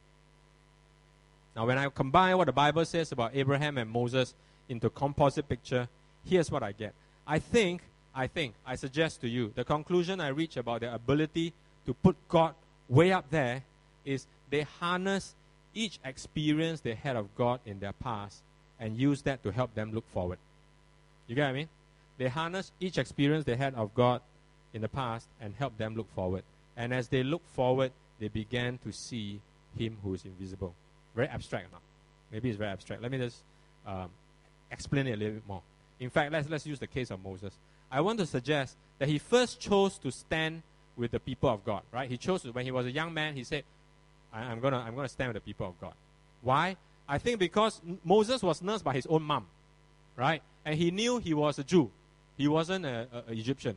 [1.54, 4.34] Now, when I combine what the Bible says about Abraham and Moses
[4.68, 5.88] into a composite picture,
[6.24, 6.92] here's what I get.
[7.26, 7.82] I think,
[8.14, 11.52] I think, I suggest to you, the conclusion I reach about their ability
[11.86, 12.54] to put God
[12.88, 13.62] way up there
[14.04, 15.34] is they harness
[15.72, 18.42] each experience they had of God in their past
[18.80, 20.38] and use that to help them look forward.
[21.28, 21.68] You get what I mean?
[22.18, 24.20] They harness each experience they had of God
[24.72, 26.42] in the past and help them look forward.
[26.76, 29.40] And as they look forward, they began to see
[29.76, 30.74] Him who is invisible.
[31.14, 31.68] Very abstract?
[32.32, 33.02] Maybe it's very abstract.
[33.02, 33.42] Let me just
[33.86, 34.10] um,
[34.70, 35.62] explain it a little bit more.
[36.00, 37.54] In fact, let's, let's use the case of Moses.
[37.90, 40.62] I want to suggest that he first chose to stand
[40.96, 42.08] with the people of God, right?
[42.08, 43.64] He chose to, when he was a young man, he said,
[44.32, 45.94] I, am going to I'm gonna stand with the people of God.
[46.42, 46.76] Why?
[47.08, 49.46] I think because Moses was nursed by his own mom,
[50.16, 50.42] right?
[50.64, 51.90] And he knew he was a Jew.
[52.36, 53.76] He wasn't an Egyptian.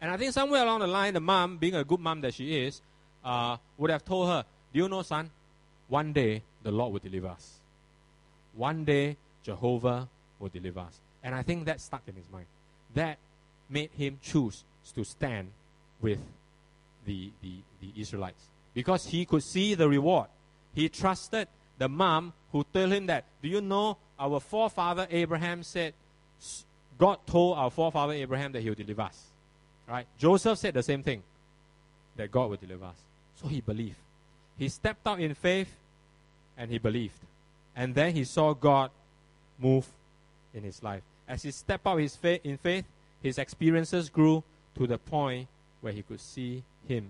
[0.00, 2.58] And I think somewhere along the line, the mom, being a good mom that she
[2.58, 2.80] is,
[3.24, 5.30] uh, would have told her, Do you know, son?
[5.88, 7.60] One day the Lord will deliver us.
[8.54, 10.98] One day Jehovah will deliver us.
[11.22, 12.46] And I think that stuck in his mind.
[12.94, 13.18] That
[13.68, 15.50] made him choose to stand
[16.00, 16.18] with
[17.04, 18.42] the, the, the Israelites.
[18.74, 20.28] Because he could see the reward.
[20.74, 25.94] He trusted the mom who told him that, do you know our forefather Abraham said,
[26.98, 29.24] God told our forefather Abraham that he will deliver us.
[29.88, 30.06] Right?
[30.18, 31.22] Joseph said the same thing,
[32.16, 32.96] that God will deliver us.
[33.40, 33.96] So he believed.
[34.58, 35.68] He stepped out in faith
[36.56, 37.18] and he believed.
[37.74, 38.90] And then he saw God
[39.58, 39.86] move
[40.54, 41.02] in his life.
[41.28, 42.84] As he stepped out his faith, in faith,
[43.22, 44.42] his experiences grew
[44.76, 45.48] to the point
[45.80, 47.08] where he could see him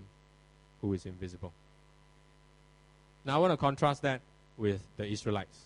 [0.81, 1.53] who is invisible.
[3.25, 4.21] Now I want to contrast that
[4.57, 5.57] with the Israelites.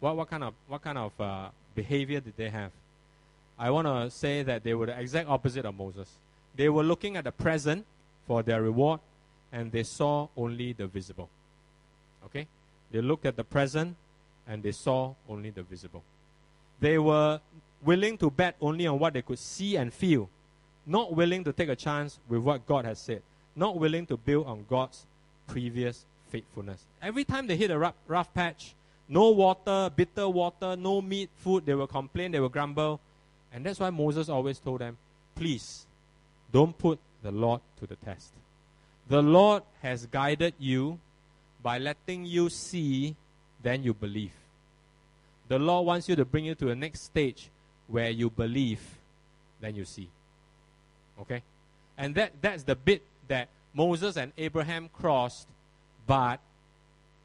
[0.00, 2.72] What, what kind of, what kind of uh, behavior did they have?
[3.58, 6.08] I want to say that they were the exact opposite of Moses.
[6.54, 7.86] They were looking at the present
[8.26, 9.00] for their reward,
[9.52, 11.28] and they saw only the visible.
[12.24, 12.46] Okay?
[12.90, 13.96] They looked at the present,
[14.46, 16.02] and they saw only the visible.
[16.80, 17.40] They were
[17.84, 20.28] willing to bet only on what they could see and feel,
[20.86, 23.22] not willing to take a chance with what God has said,
[23.54, 25.06] not willing to build on God's
[25.46, 26.84] previous faithfulness.
[27.00, 28.74] Every time they hit a rough, rough patch,
[29.08, 33.00] no water, bitter water, no meat, food, they will complain, they will grumble.
[33.52, 34.96] And that's why Moses always told them,
[35.34, 35.86] please,
[36.52, 38.32] don't put the Lord to the test.
[39.08, 40.98] The Lord has guided you
[41.62, 43.16] by letting you see,
[43.62, 44.32] then you believe.
[45.48, 47.50] The Lord wants you to bring you to the next stage
[47.88, 48.80] where you believe,
[49.60, 50.08] then you see.
[51.20, 51.42] Okay?
[51.98, 55.48] And that, that's the bit that Moses and Abraham crossed,
[56.06, 56.40] but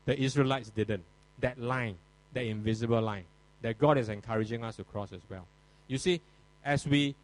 [0.05, 1.03] the Israelites didn't.
[1.39, 1.95] That line
[2.33, 3.23] that invisible line
[3.61, 5.45] that God is encouraging us to cross as well.
[5.87, 6.21] You see,
[6.63, 7.15] as we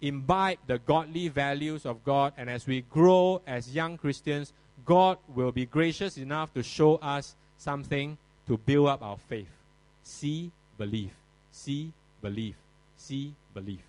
[0.00, 4.52] imbibe the godly values of God and as we grow as young Christians,
[4.84, 9.50] God will be gracious enough to show us something to build up our faith.
[10.02, 11.12] See, believe.
[11.52, 11.92] See,
[12.22, 12.56] believe.
[12.96, 13.82] See, believe.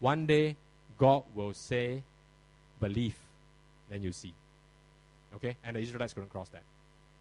[0.00, 0.56] One day,
[0.98, 2.02] God will say,
[2.80, 3.16] believe,
[3.90, 4.32] then you see.
[5.36, 5.56] Okay?
[5.64, 6.62] And the Israelites couldn't cross that.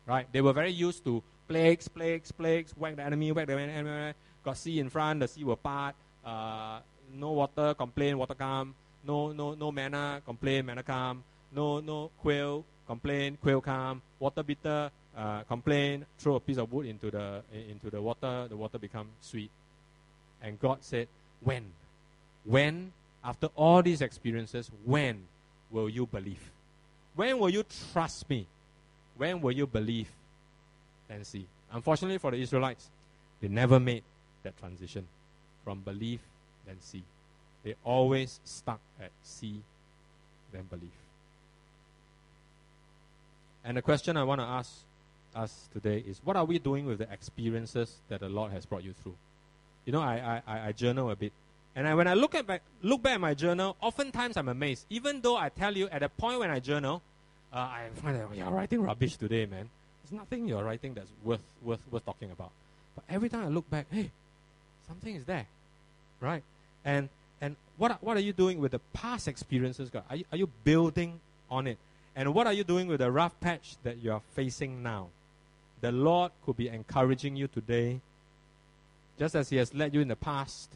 [0.05, 0.28] Right?
[0.32, 4.13] They were very used to plagues, plagues, plagues, whack the enemy, whack the enemy.
[4.43, 5.95] Got sea in front, the sea will part.
[6.24, 6.80] Uh,
[7.16, 8.74] no water, complain, water come.
[9.03, 11.24] No, no, no manna, complain, manna come.
[11.51, 14.01] No, no quail, complain, quail come.
[14.20, 18.57] Water bitter, uh, complain, throw a piece of wood into the into the water, the
[18.57, 19.49] water become sweet.
[20.41, 21.07] And God said,
[21.41, 21.66] when,
[22.43, 22.91] when
[23.24, 25.24] after all these experiences, when
[25.72, 26.51] will you believe?
[27.16, 28.45] When will you trust me?
[29.18, 30.09] When will you believe
[31.09, 31.45] and see?
[31.72, 32.89] Unfortunately for the Israelites,
[33.41, 34.03] they never made
[34.43, 35.07] that transition
[35.63, 36.20] from belief
[36.66, 37.03] then see.
[37.63, 39.61] They always stuck at see
[40.55, 40.89] then believe.
[43.63, 44.72] And the question I want to ask
[45.36, 48.84] us today is what are we doing with the experiences that the Lord has brought
[48.84, 49.16] you through?
[49.86, 51.32] You know, I, I, I journal a bit.
[51.76, 54.86] And I, when I look at back, look back at my journal, oftentimes I'm amazed.
[54.89, 57.01] Even though I tell you at the point when I journal,
[57.51, 59.70] uh, I find that oh, you're writing rubbish today, man.
[60.03, 62.51] There's nothing you're writing that's worth, worth, worth talking about.
[62.95, 64.11] But every time I look back, hey,
[64.88, 65.47] something is there,
[66.22, 66.43] right?
[66.86, 67.09] And
[67.41, 70.03] and what what are you doing with the past experiences, God?
[70.09, 71.19] Are you, are you building
[71.49, 71.77] on it?
[72.15, 75.07] And what are you doing with the rough patch that you are facing now?
[75.81, 77.99] The Lord could be encouraging you today,
[79.19, 80.69] just as He has led you in the past.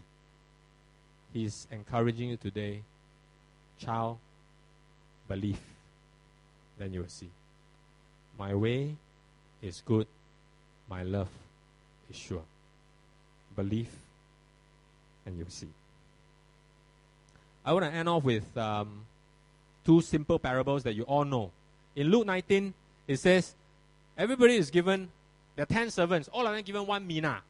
[1.31, 2.81] He's encouraging you today.
[3.77, 4.17] Child,
[5.27, 5.59] believe.
[6.77, 7.29] Then you will see.
[8.37, 8.95] My way
[9.61, 10.07] is good.
[10.89, 11.29] My love
[12.09, 12.43] is sure.
[13.55, 13.91] Believe,
[15.25, 15.67] and you'll see.
[17.69, 19.05] I want to end off with um,
[19.85, 21.51] two simple parables that you all know.
[21.95, 22.73] In Luke 19,
[23.07, 23.53] it says,
[24.17, 25.07] everybody is given,
[25.55, 27.43] there are 10 servants, all of them given one mina.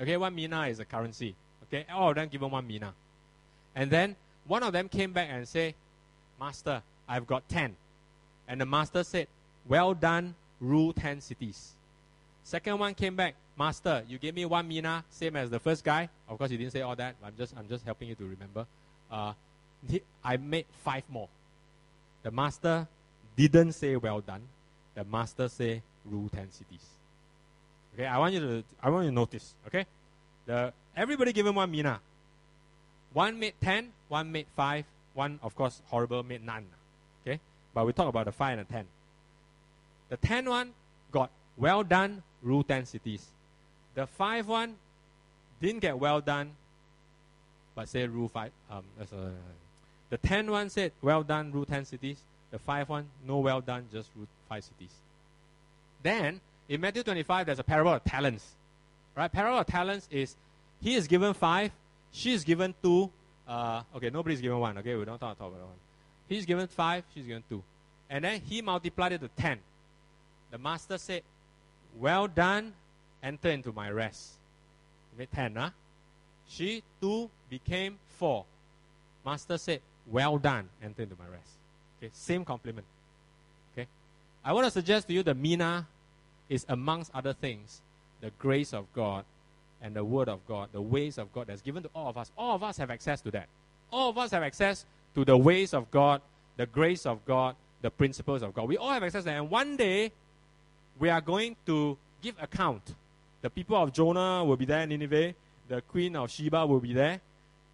[0.00, 1.36] Okay, one mina is a currency.
[1.62, 2.92] Okay, all of them given one mina.
[3.76, 5.74] And then one of them came back and said,
[6.40, 7.76] Master, I've got 10.
[8.48, 9.28] And the master said,
[9.68, 11.74] Well done, rule 10 cities.
[12.42, 16.08] Second one came back, Master, you gave me one mina, same as the first guy.
[16.28, 17.14] Of course, he didn't say all that.
[17.24, 18.66] I'm just, I'm just helping you to remember.
[19.08, 19.32] Uh,
[20.22, 21.28] I made five more.
[22.22, 22.86] The master
[23.36, 24.42] didn't say well done.
[24.94, 26.84] The master say rule ten cities.
[27.94, 29.54] Okay, I want you to I want you to notice.
[29.66, 29.86] Okay,
[30.46, 32.00] the everybody given one mina.
[33.12, 36.66] One made ten, one made five, one of course horrible made none.
[37.22, 37.40] Okay,
[37.74, 38.86] but we talk about the five and the ten.
[40.10, 40.72] The ten one
[41.10, 43.26] got well done, rule ten cities.
[43.94, 44.76] The five one
[45.60, 46.52] didn't get well done,
[47.74, 48.52] but say rule five.
[48.70, 49.32] Um, that's a
[50.10, 52.18] the ten one said, well done, rule ten cities.
[52.50, 54.92] The five one, no well done, just rule five cities.
[56.02, 58.44] Then, in Matthew 25, there's a parable of talents.
[59.16, 59.30] Right?
[59.30, 60.34] Parable of talents is
[60.80, 61.70] he is given five,
[62.10, 63.10] she is given two.
[63.46, 64.78] Uh, okay, nobody's given one.
[64.78, 65.76] Okay, we don't talk, talk about one.
[66.28, 67.62] He's given five, she's given two.
[68.08, 69.58] And then he multiplied it to ten.
[70.50, 71.22] The master said,
[71.98, 72.72] Well done,
[73.22, 74.32] enter into my rest.
[75.12, 75.70] He made ten, huh?
[76.48, 78.44] She, two, became four.
[79.24, 79.80] Master said,
[80.10, 81.50] well done, enter into my rest.
[81.98, 82.86] Okay, same compliment.
[83.72, 83.86] Okay,
[84.44, 85.86] I want to suggest to you the Mina
[86.48, 87.80] is amongst other things
[88.20, 89.24] the grace of God
[89.82, 92.30] and the Word of God, the ways of God that's given to all of us.
[92.36, 93.48] All of us have access to that.
[93.90, 94.84] All of us have access
[95.14, 96.20] to the ways of God,
[96.56, 98.68] the grace of God, the principles of God.
[98.68, 99.36] We all have access to that.
[99.36, 100.12] And one day,
[100.98, 102.94] we are going to give account.
[103.40, 105.34] The people of Jonah will be there in Nineveh.
[105.68, 107.20] The queen of Sheba will be there.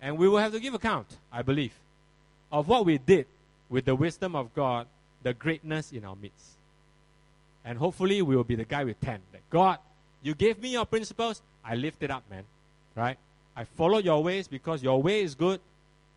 [0.00, 1.72] And we will have to give account, I believe
[2.50, 3.26] of what we did
[3.68, 4.86] with the wisdom of God,
[5.22, 6.52] the greatness in our midst.
[7.64, 9.20] And hopefully we will be the guy with 10.
[9.32, 9.78] That God,
[10.22, 12.44] you gave me your principles, I lift it up, man.
[12.94, 13.18] Right?
[13.56, 15.60] I follow your ways because your way is good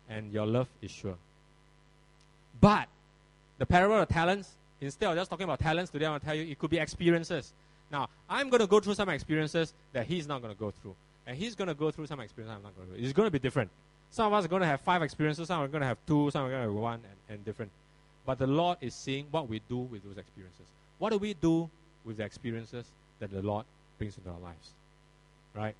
[0.08, 1.16] and your love is sure.
[2.60, 2.88] But
[3.58, 4.50] the parable of talents,
[4.80, 6.78] instead of just talking about talents today, I want to tell you it could be
[6.78, 7.52] experiences.
[7.90, 10.94] Now, I'm going to go through some experiences that he's not going to go through.
[11.26, 13.26] And he's going to go through some experiences I'm not going to go It's going
[13.26, 13.70] to be different.
[14.10, 16.30] Some of us are going to have five experiences, some are going to have two,
[16.30, 17.70] some are going to have one, and, and different.
[18.26, 20.66] But the Lord is seeing what we do with those experiences.
[20.98, 21.70] What do we do
[22.04, 22.86] with the experiences
[23.20, 23.64] that the Lord
[23.98, 24.70] brings into our lives?
[25.54, 25.74] Right?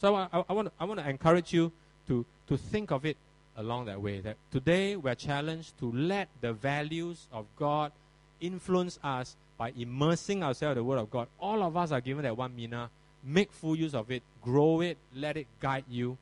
[0.00, 1.72] So I, I, I, want, I want to encourage you
[2.08, 3.16] to, to think of it
[3.56, 4.20] along that way.
[4.20, 7.92] That today we're challenged to let the values of God
[8.40, 11.28] influence us by immersing ourselves in the Word of God.
[11.40, 12.90] All of us are given that one mina.
[13.24, 16.18] make full use of it, grow it, let it guide you.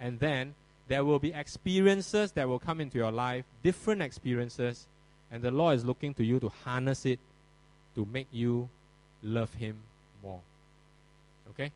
[0.00, 0.54] And then
[0.88, 4.86] there will be experiences that will come into your life, different experiences,
[5.30, 7.18] and the Lord is looking to you to harness it
[7.94, 8.68] to make you
[9.22, 9.76] love Him
[10.22, 10.40] more.
[11.50, 11.72] Okay?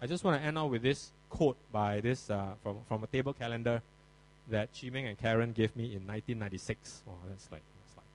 [0.00, 3.06] I just want to end out with this quote by this uh, from, from a
[3.06, 3.82] table calendar
[4.48, 7.02] that Chi Ming and Karen gave me in 1996.
[7.08, 8.06] Oh, that's like, that's like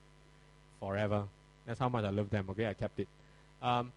[0.80, 1.24] forever.
[1.66, 2.46] That's how much I love them.
[2.50, 3.08] Okay, I kept it.
[3.60, 3.92] Um,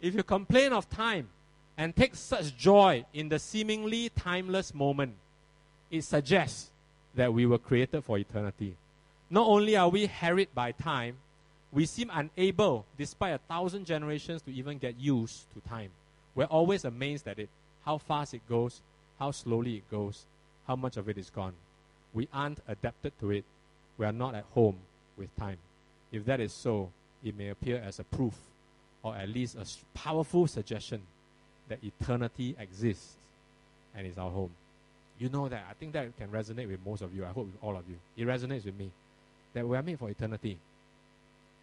[0.00, 1.28] if you complain of time
[1.76, 5.14] and take such joy in the seemingly timeless moment,
[5.94, 6.70] it suggests
[7.14, 8.74] that we were created for eternity.
[9.30, 11.18] Not only are we harried by time,
[11.70, 15.90] we seem unable, despite a thousand generations, to even get used to time.
[16.34, 17.48] We're always amazed at it,
[17.84, 18.80] how fast it goes,
[19.20, 20.26] how slowly it goes,
[20.66, 21.54] how much of it is gone.
[22.12, 23.44] We aren't adapted to it.
[23.96, 24.78] We are not at home
[25.16, 25.58] with time.
[26.10, 26.90] If that is so,
[27.22, 28.34] it may appear as a proof,
[29.04, 29.66] or at least a
[29.96, 31.02] powerful suggestion,
[31.68, 33.14] that eternity exists
[33.94, 34.50] and is our home.
[35.18, 35.64] You know that.
[35.70, 37.24] I think that can resonate with most of you.
[37.24, 37.96] I hope with all of you.
[38.16, 38.90] It resonates with me.
[39.52, 40.58] That we are made for eternity.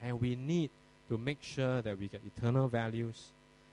[0.02, 0.70] And we need
[1.10, 3.32] to make sure that we get eternal values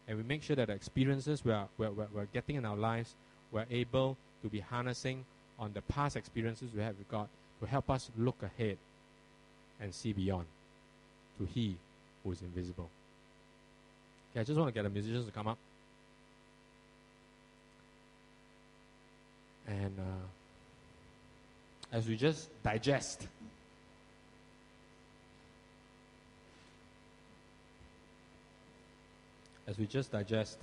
[0.09, 2.77] and we make sure that the experiences we are, we're, we're, we're getting in our
[2.77, 3.15] lives,
[3.53, 5.25] we're able to be harnessing
[5.59, 7.29] on the past experiences we have with God
[7.61, 8.79] to help us look ahead
[9.81, 10.47] and see beyond
[11.39, 11.77] to He
[12.25, 12.89] who is invisible.
[14.33, 15.59] Okay, I just want to get the musicians to come up.
[19.69, 23.29] And uh, as we just digest
[29.69, 30.59] as we just digest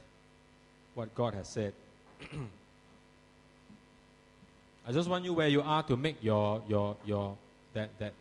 [0.96, 1.74] what God has said,
[4.88, 7.38] I just want you where you are to make your, your, your
[7.74, 8.14] that, that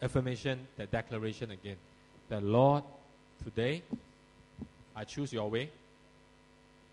[0.00, 1.76] affirmation, that declaration again.
[2.28, 2.84] That Lord,
[3.42, 3.82] today
[4.94, 5.70] I choose your way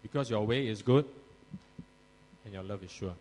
[0.01, 1.05] because your way is good
[2.43, 3.13] and your love is sure.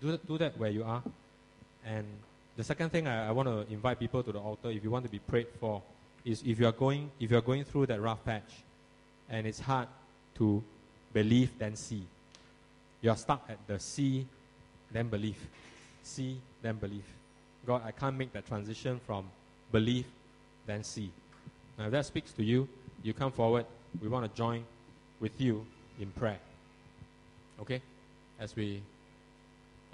[0.00, 1.02] Do that, do that where you are.
[1.84, 2.06] And
[2.56, 5.04] the second thing I, I want to invite people to the altar if you want
[5.04, 5.82] to be prayed for
[6.24, 8.64] is if you are going if you are going through that rough patch
[9.30, 9.88] and it's hard
[10.36, 10.62] to
[11.12, 12.02] believe then see.
[13.00, 14.26] You are stuck at the see
[14.90, 15.38] then believe.
[16.02, 17.04] See then believe.
[17.66, 19.26] God, I can't make that transition from
[19.72, 20.06] believe
[20.66, 21.10] then see.
[21.78, 22.68] Now if that speaks to you,
[23.02, 23.66] you come forward.
[24.00, 24.64] We want to join
[25.20, 25.64] with you
[26.00, 26.38] in prayer.
[27.60, 27.80] Okay?
[28.38, 28.82] As we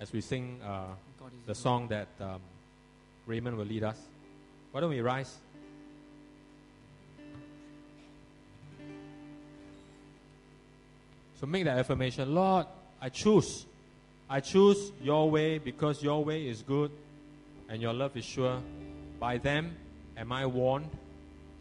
[0.02, 0.86] as we sing uh,
[1.46, 2.40] the song that um,
[3.24, 3.96] Raymond will lead us.
[4.72, 5.36] Why don't we rise?
[11.38, 12.66] So make that affirmation Lord,
[13.00, 13.64] I choose.
[14.28, 16.90] I choose your way because your way is good
[17.68, 18.60] and your love is sure.
[19.20, 19.76] By them
[20.16, 20.90] am I warned.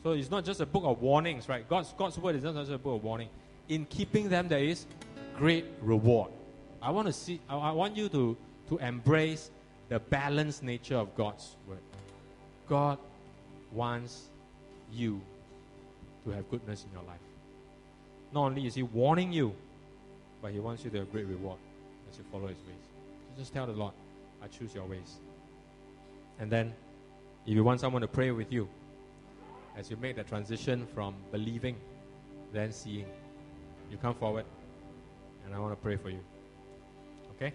[0.02, 1.68] So it's not just a book of warnings, right?
[1.70, 3.30] God's, God's word is not just a book of warning.
[3.70, 4.88] In keeping them, there is
[5.38, 6.32] great reward.
[6.82, 8.36] I want to see, I, want you to,
[8.70, 9.52] to embrace
[9.90, 11.80] the balanced nature of God's word.
[12.68, 12.98] God
[13.72, 14.30] wants
[14.92, 15.22] you
[16.24, 17.20] to have goodness in your life.
[18.34, 19.54] Not only is He warning you,
[20.42, 21.60] but He wants you to have great reward
[22.10, 22.84] as you follow His ways.
[23.30, 23.94] So just tell the Lord,
[24.42, 25.20] I choose your ways.
[26.40, 26.74] And then,
[27.46, 28.68] if you want someone to pray with you,
[29.78, 31.76] as you make the transition from believing,
[32.52, 33.06] then seeing,
[33.90, 34.46] you come forward,
[35.46, 36.20] and I want to pray for you.
[37.42, 37.54] Okay?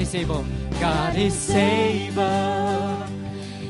[0.00, 0.44] God is able.
[0.80, 3.04] God is able.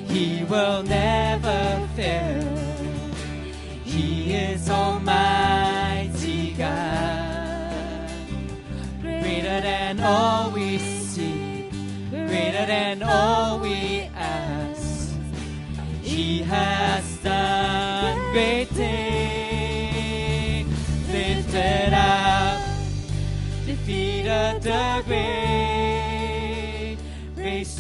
[0.07, 2.57] He will never fail.
[3.83, 8.09] He is Almighty God.
[9.01, 11.69] Greater than all we see.
[12.11, 15.13] Greater than all we ask.
[16.01, 19.09] He has done great things.
[21.11, 22.61] Lifted up.
[23.67, 25.70] Defeated the grave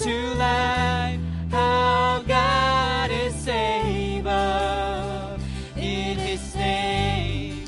[0.02, 1.20] to life.
[1.50, 5.36] How God is able
[5.76, 7.66] in His name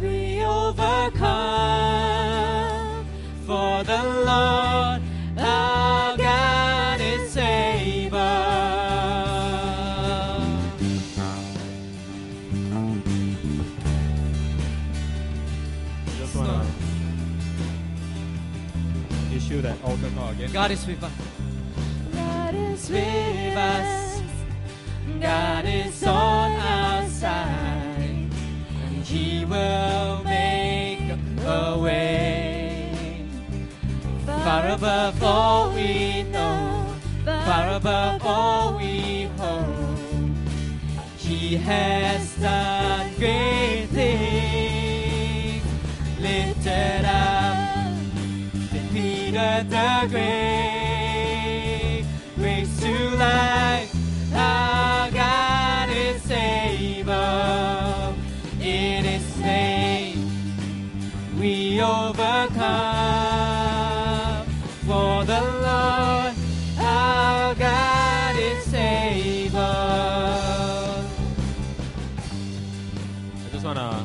[0.00, 1.34] we overcome.
[3.44, 5.02] For the Lord
[5.38, 8.18] our God is able.
[16.18, 16.64] Just wanna
[19.34, 20.50] issue that altar call again.
[20.50, 21.12] God is with us.
[22.92, 24.20] With us.
[25.18, 28.28] God is on our side.
[28.84, 33.26] And He will make a way.
[34.26, 36.86] Far above all we know,
[37.24, 39.66] far above all we hope.
[41.16, 45.64] He has done great things.
[46.20, 47.42] Lifted up
[48.92, 50.71] defeated the grave,
[53.22, 58.14] Our God is able.
[58.60, 60.30] In His name,
[61.38, 62.62] we overcome.
[64.86, 66.34] For the Lord,
[66.78, 69.60] our God is able.
[73.46, 74.04] I just want to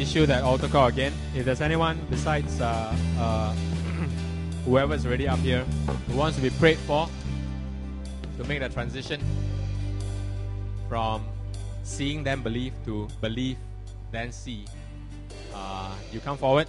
[0.00, 1.12] issue that altar call again.
[1.34, 3.52] If there's anyone besides uh, uh,
[4.66, 5.64] whoever is already up here
[6.08, 7.08] who wants to be prayed for
[8.40, 9.20] to make that transition
[10.88, 11.22] from
[11.82, 13.58] seeing then believe to believe
[14.10, 14.64] then see,
[15.54, 16.66] uh, you come forward.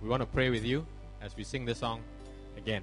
[0.00, 0.86] We want to pray with you
[1.20, 2.00] as we sing this song
[2.56, 2.82] again.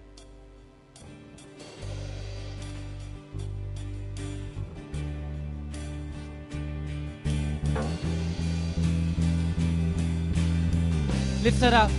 [11.42, 11.92] Lifted up,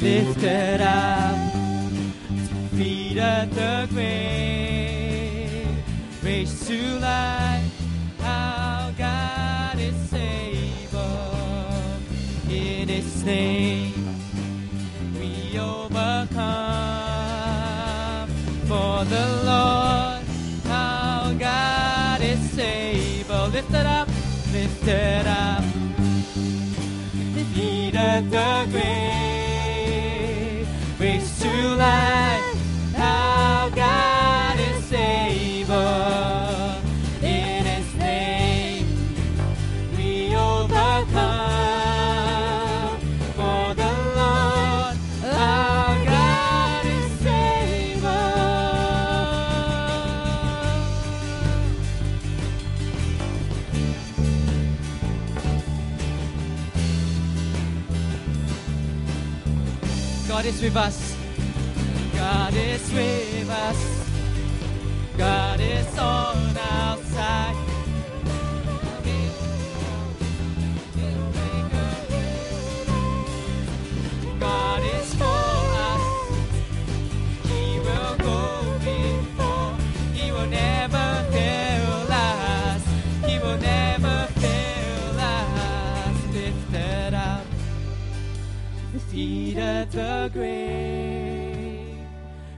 [0.00, 1.52] lifted up,
[2.70, 4.83] defeated the grave,
[6.24, 7.70] raised to life.
[8.22, 11.00] Our God is able.
[12.50, 13.92] In His name,
[15.20, 16.44] we overcome.
[18.66, 20.24] For the Lord,
[20.68, 23.48] our God is able.
[23.48, 24.08] Lifted up,
[24.52, 25.64] lifted up
[27.54, 30.68] defeated the grave,
[30.98, 32.44] raised to life.
[32.96, 33.43] Our
[60.64, 61.16] with us.
[62.14, 63.93] God is with us.
[89.94, 91.98] The grave,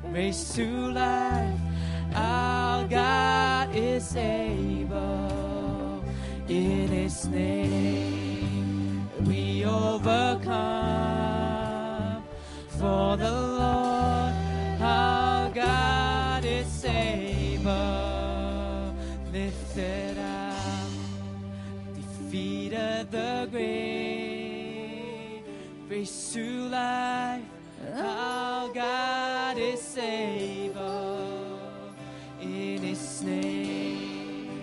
[0.05, 1.61] raised to life.
[2.15, 6.03] Our God is able.
[6.49, 10.55] In His name, we overcome.
[12.79, 14.33] For the Lord,
[14.81, 17.75] our God is able.
[19.31, 20.57] Lifted up
[21.95, 23.96] defeated the grave,
[25.97, 27.43] raised to life.
[27.95, 31.59] Our God is able.
[32.41, 34.63] In His name,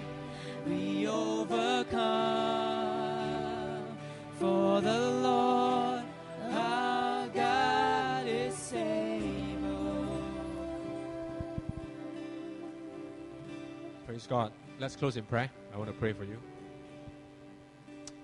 [0.67, 2.01] we overcome.
[4.39, 6.03] For the Lord,
[6.51, 10.21] our God is able.
[14.05, 14.51] Praise God.
[14.79, 15.49] Let's close in prayer.
[15.73, 16.37] I want to pray for you.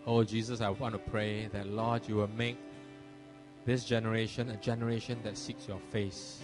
[0.06, 2.58] Oh, Jesus, I want to pray that, Lord, you will make
[3.70, 6.40] this generation a generation that seeks your face.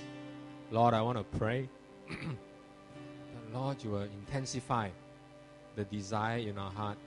[0.69, 1.67] Lord, I want to pray
[2.07, 4.89] that, Lord, you will intensify
[5.75, 6.99] the desire in our heart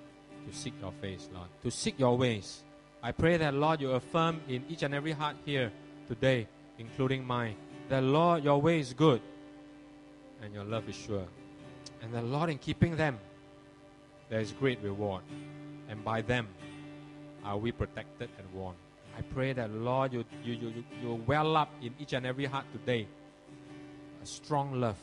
[0.45, 2.65] to seek your face, Lord, to seek your ways.
[3.01, 5.71] I pray that, Lord, you affirm in each and every heart here
[6.09, 6.49] today,
[6.79, 7.55] including mine,
[7.89, 9.23] that, Lord, your way is good
[10.43, 11.29] and your love is sure.
[12.03, 13.21] And the Lord, in keeping them,
[14.31, 15.23] there is great reward.
[15.89, 16.49] And by them
[17.45, 18.79] are we protected and warned.
[19.19, 22.67] I pray that, Lord, you, you, you, you, well up in each and every heart
[22.73, 23.09] today
[24.23, 24.99] a strong love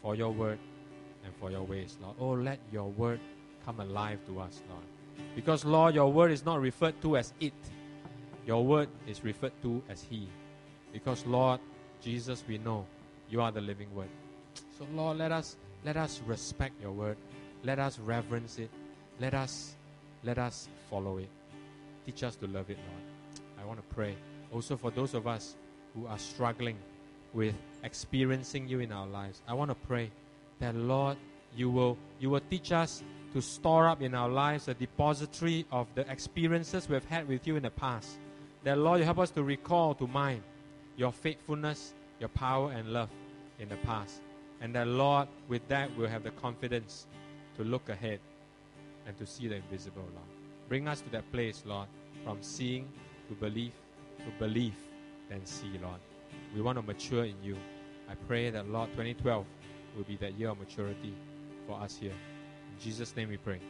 [0.00, 0.58] for your word
[1.22, 2.16] and for your ways, Lord.
[2.18, 3.20] Oh, let your word
[3.66, 4.84] come alive to us, Lord.
[5.34, 7.52] Because, Lord, your word is not referred to as it,
[8.46, 10.28] your word is referred to as He.
[10.92, 11.60] Because, Lord,
[12.00, 12.86] Jesus, we know
[13.28, 14.08] you are the living word.
[14.78, 17.18] So, Lord, let us let us respect your word.
[17.64, 18.70] Let us reverence it.
[19.20, 19.74] Let us
[20.24, 21.28] let us follow it.
[22.06, 23.15] Teach us to love it, Lord.
[23.66, 24.14] I want to pray
[24.52, 25.56] also for those of us
[25.92, 26.76] who are struggling
[27.34, 27.52] with
[27.82, 29.42] experiencing you in our lives.
[29.48, 30.12] I want to pray
[30.60, 31.16] that Lord,
[31.56, 33.02] you will you will teach us
[33.32, 37.56] to store up in our lives a depository of the experiences we've had with you
[37.56, 38.18] in the past.
[38.62, 40.42] That Lord, you help us to recall to mind
[40.96, 43.10] your faithfulness, your power and love
[43.58, 44.20] in the past.
[44.60, 47.08] And that Lord, with that we'll have the confidence
[47.56, 48.20] to look ahead
[49.08, 50.30] and to see the invisible, Lord.
[50.68, 51.88] Bring us to that place, Lord,
[52.22, 52.86] from seeing
[53.28, 53.72] to believe,
[54.18, 54.74] to believe,
[55.28, 56.00] then see, Lord.
[56.54, 57.56] We want to mature in you.
[58.08, 59.44] I pray that, Lord, 2012
[59.96, 61.14] will be that year of maturity
[61.66, 62.12] for us here.
[62.12, 63.60] In Jesus' name we pray.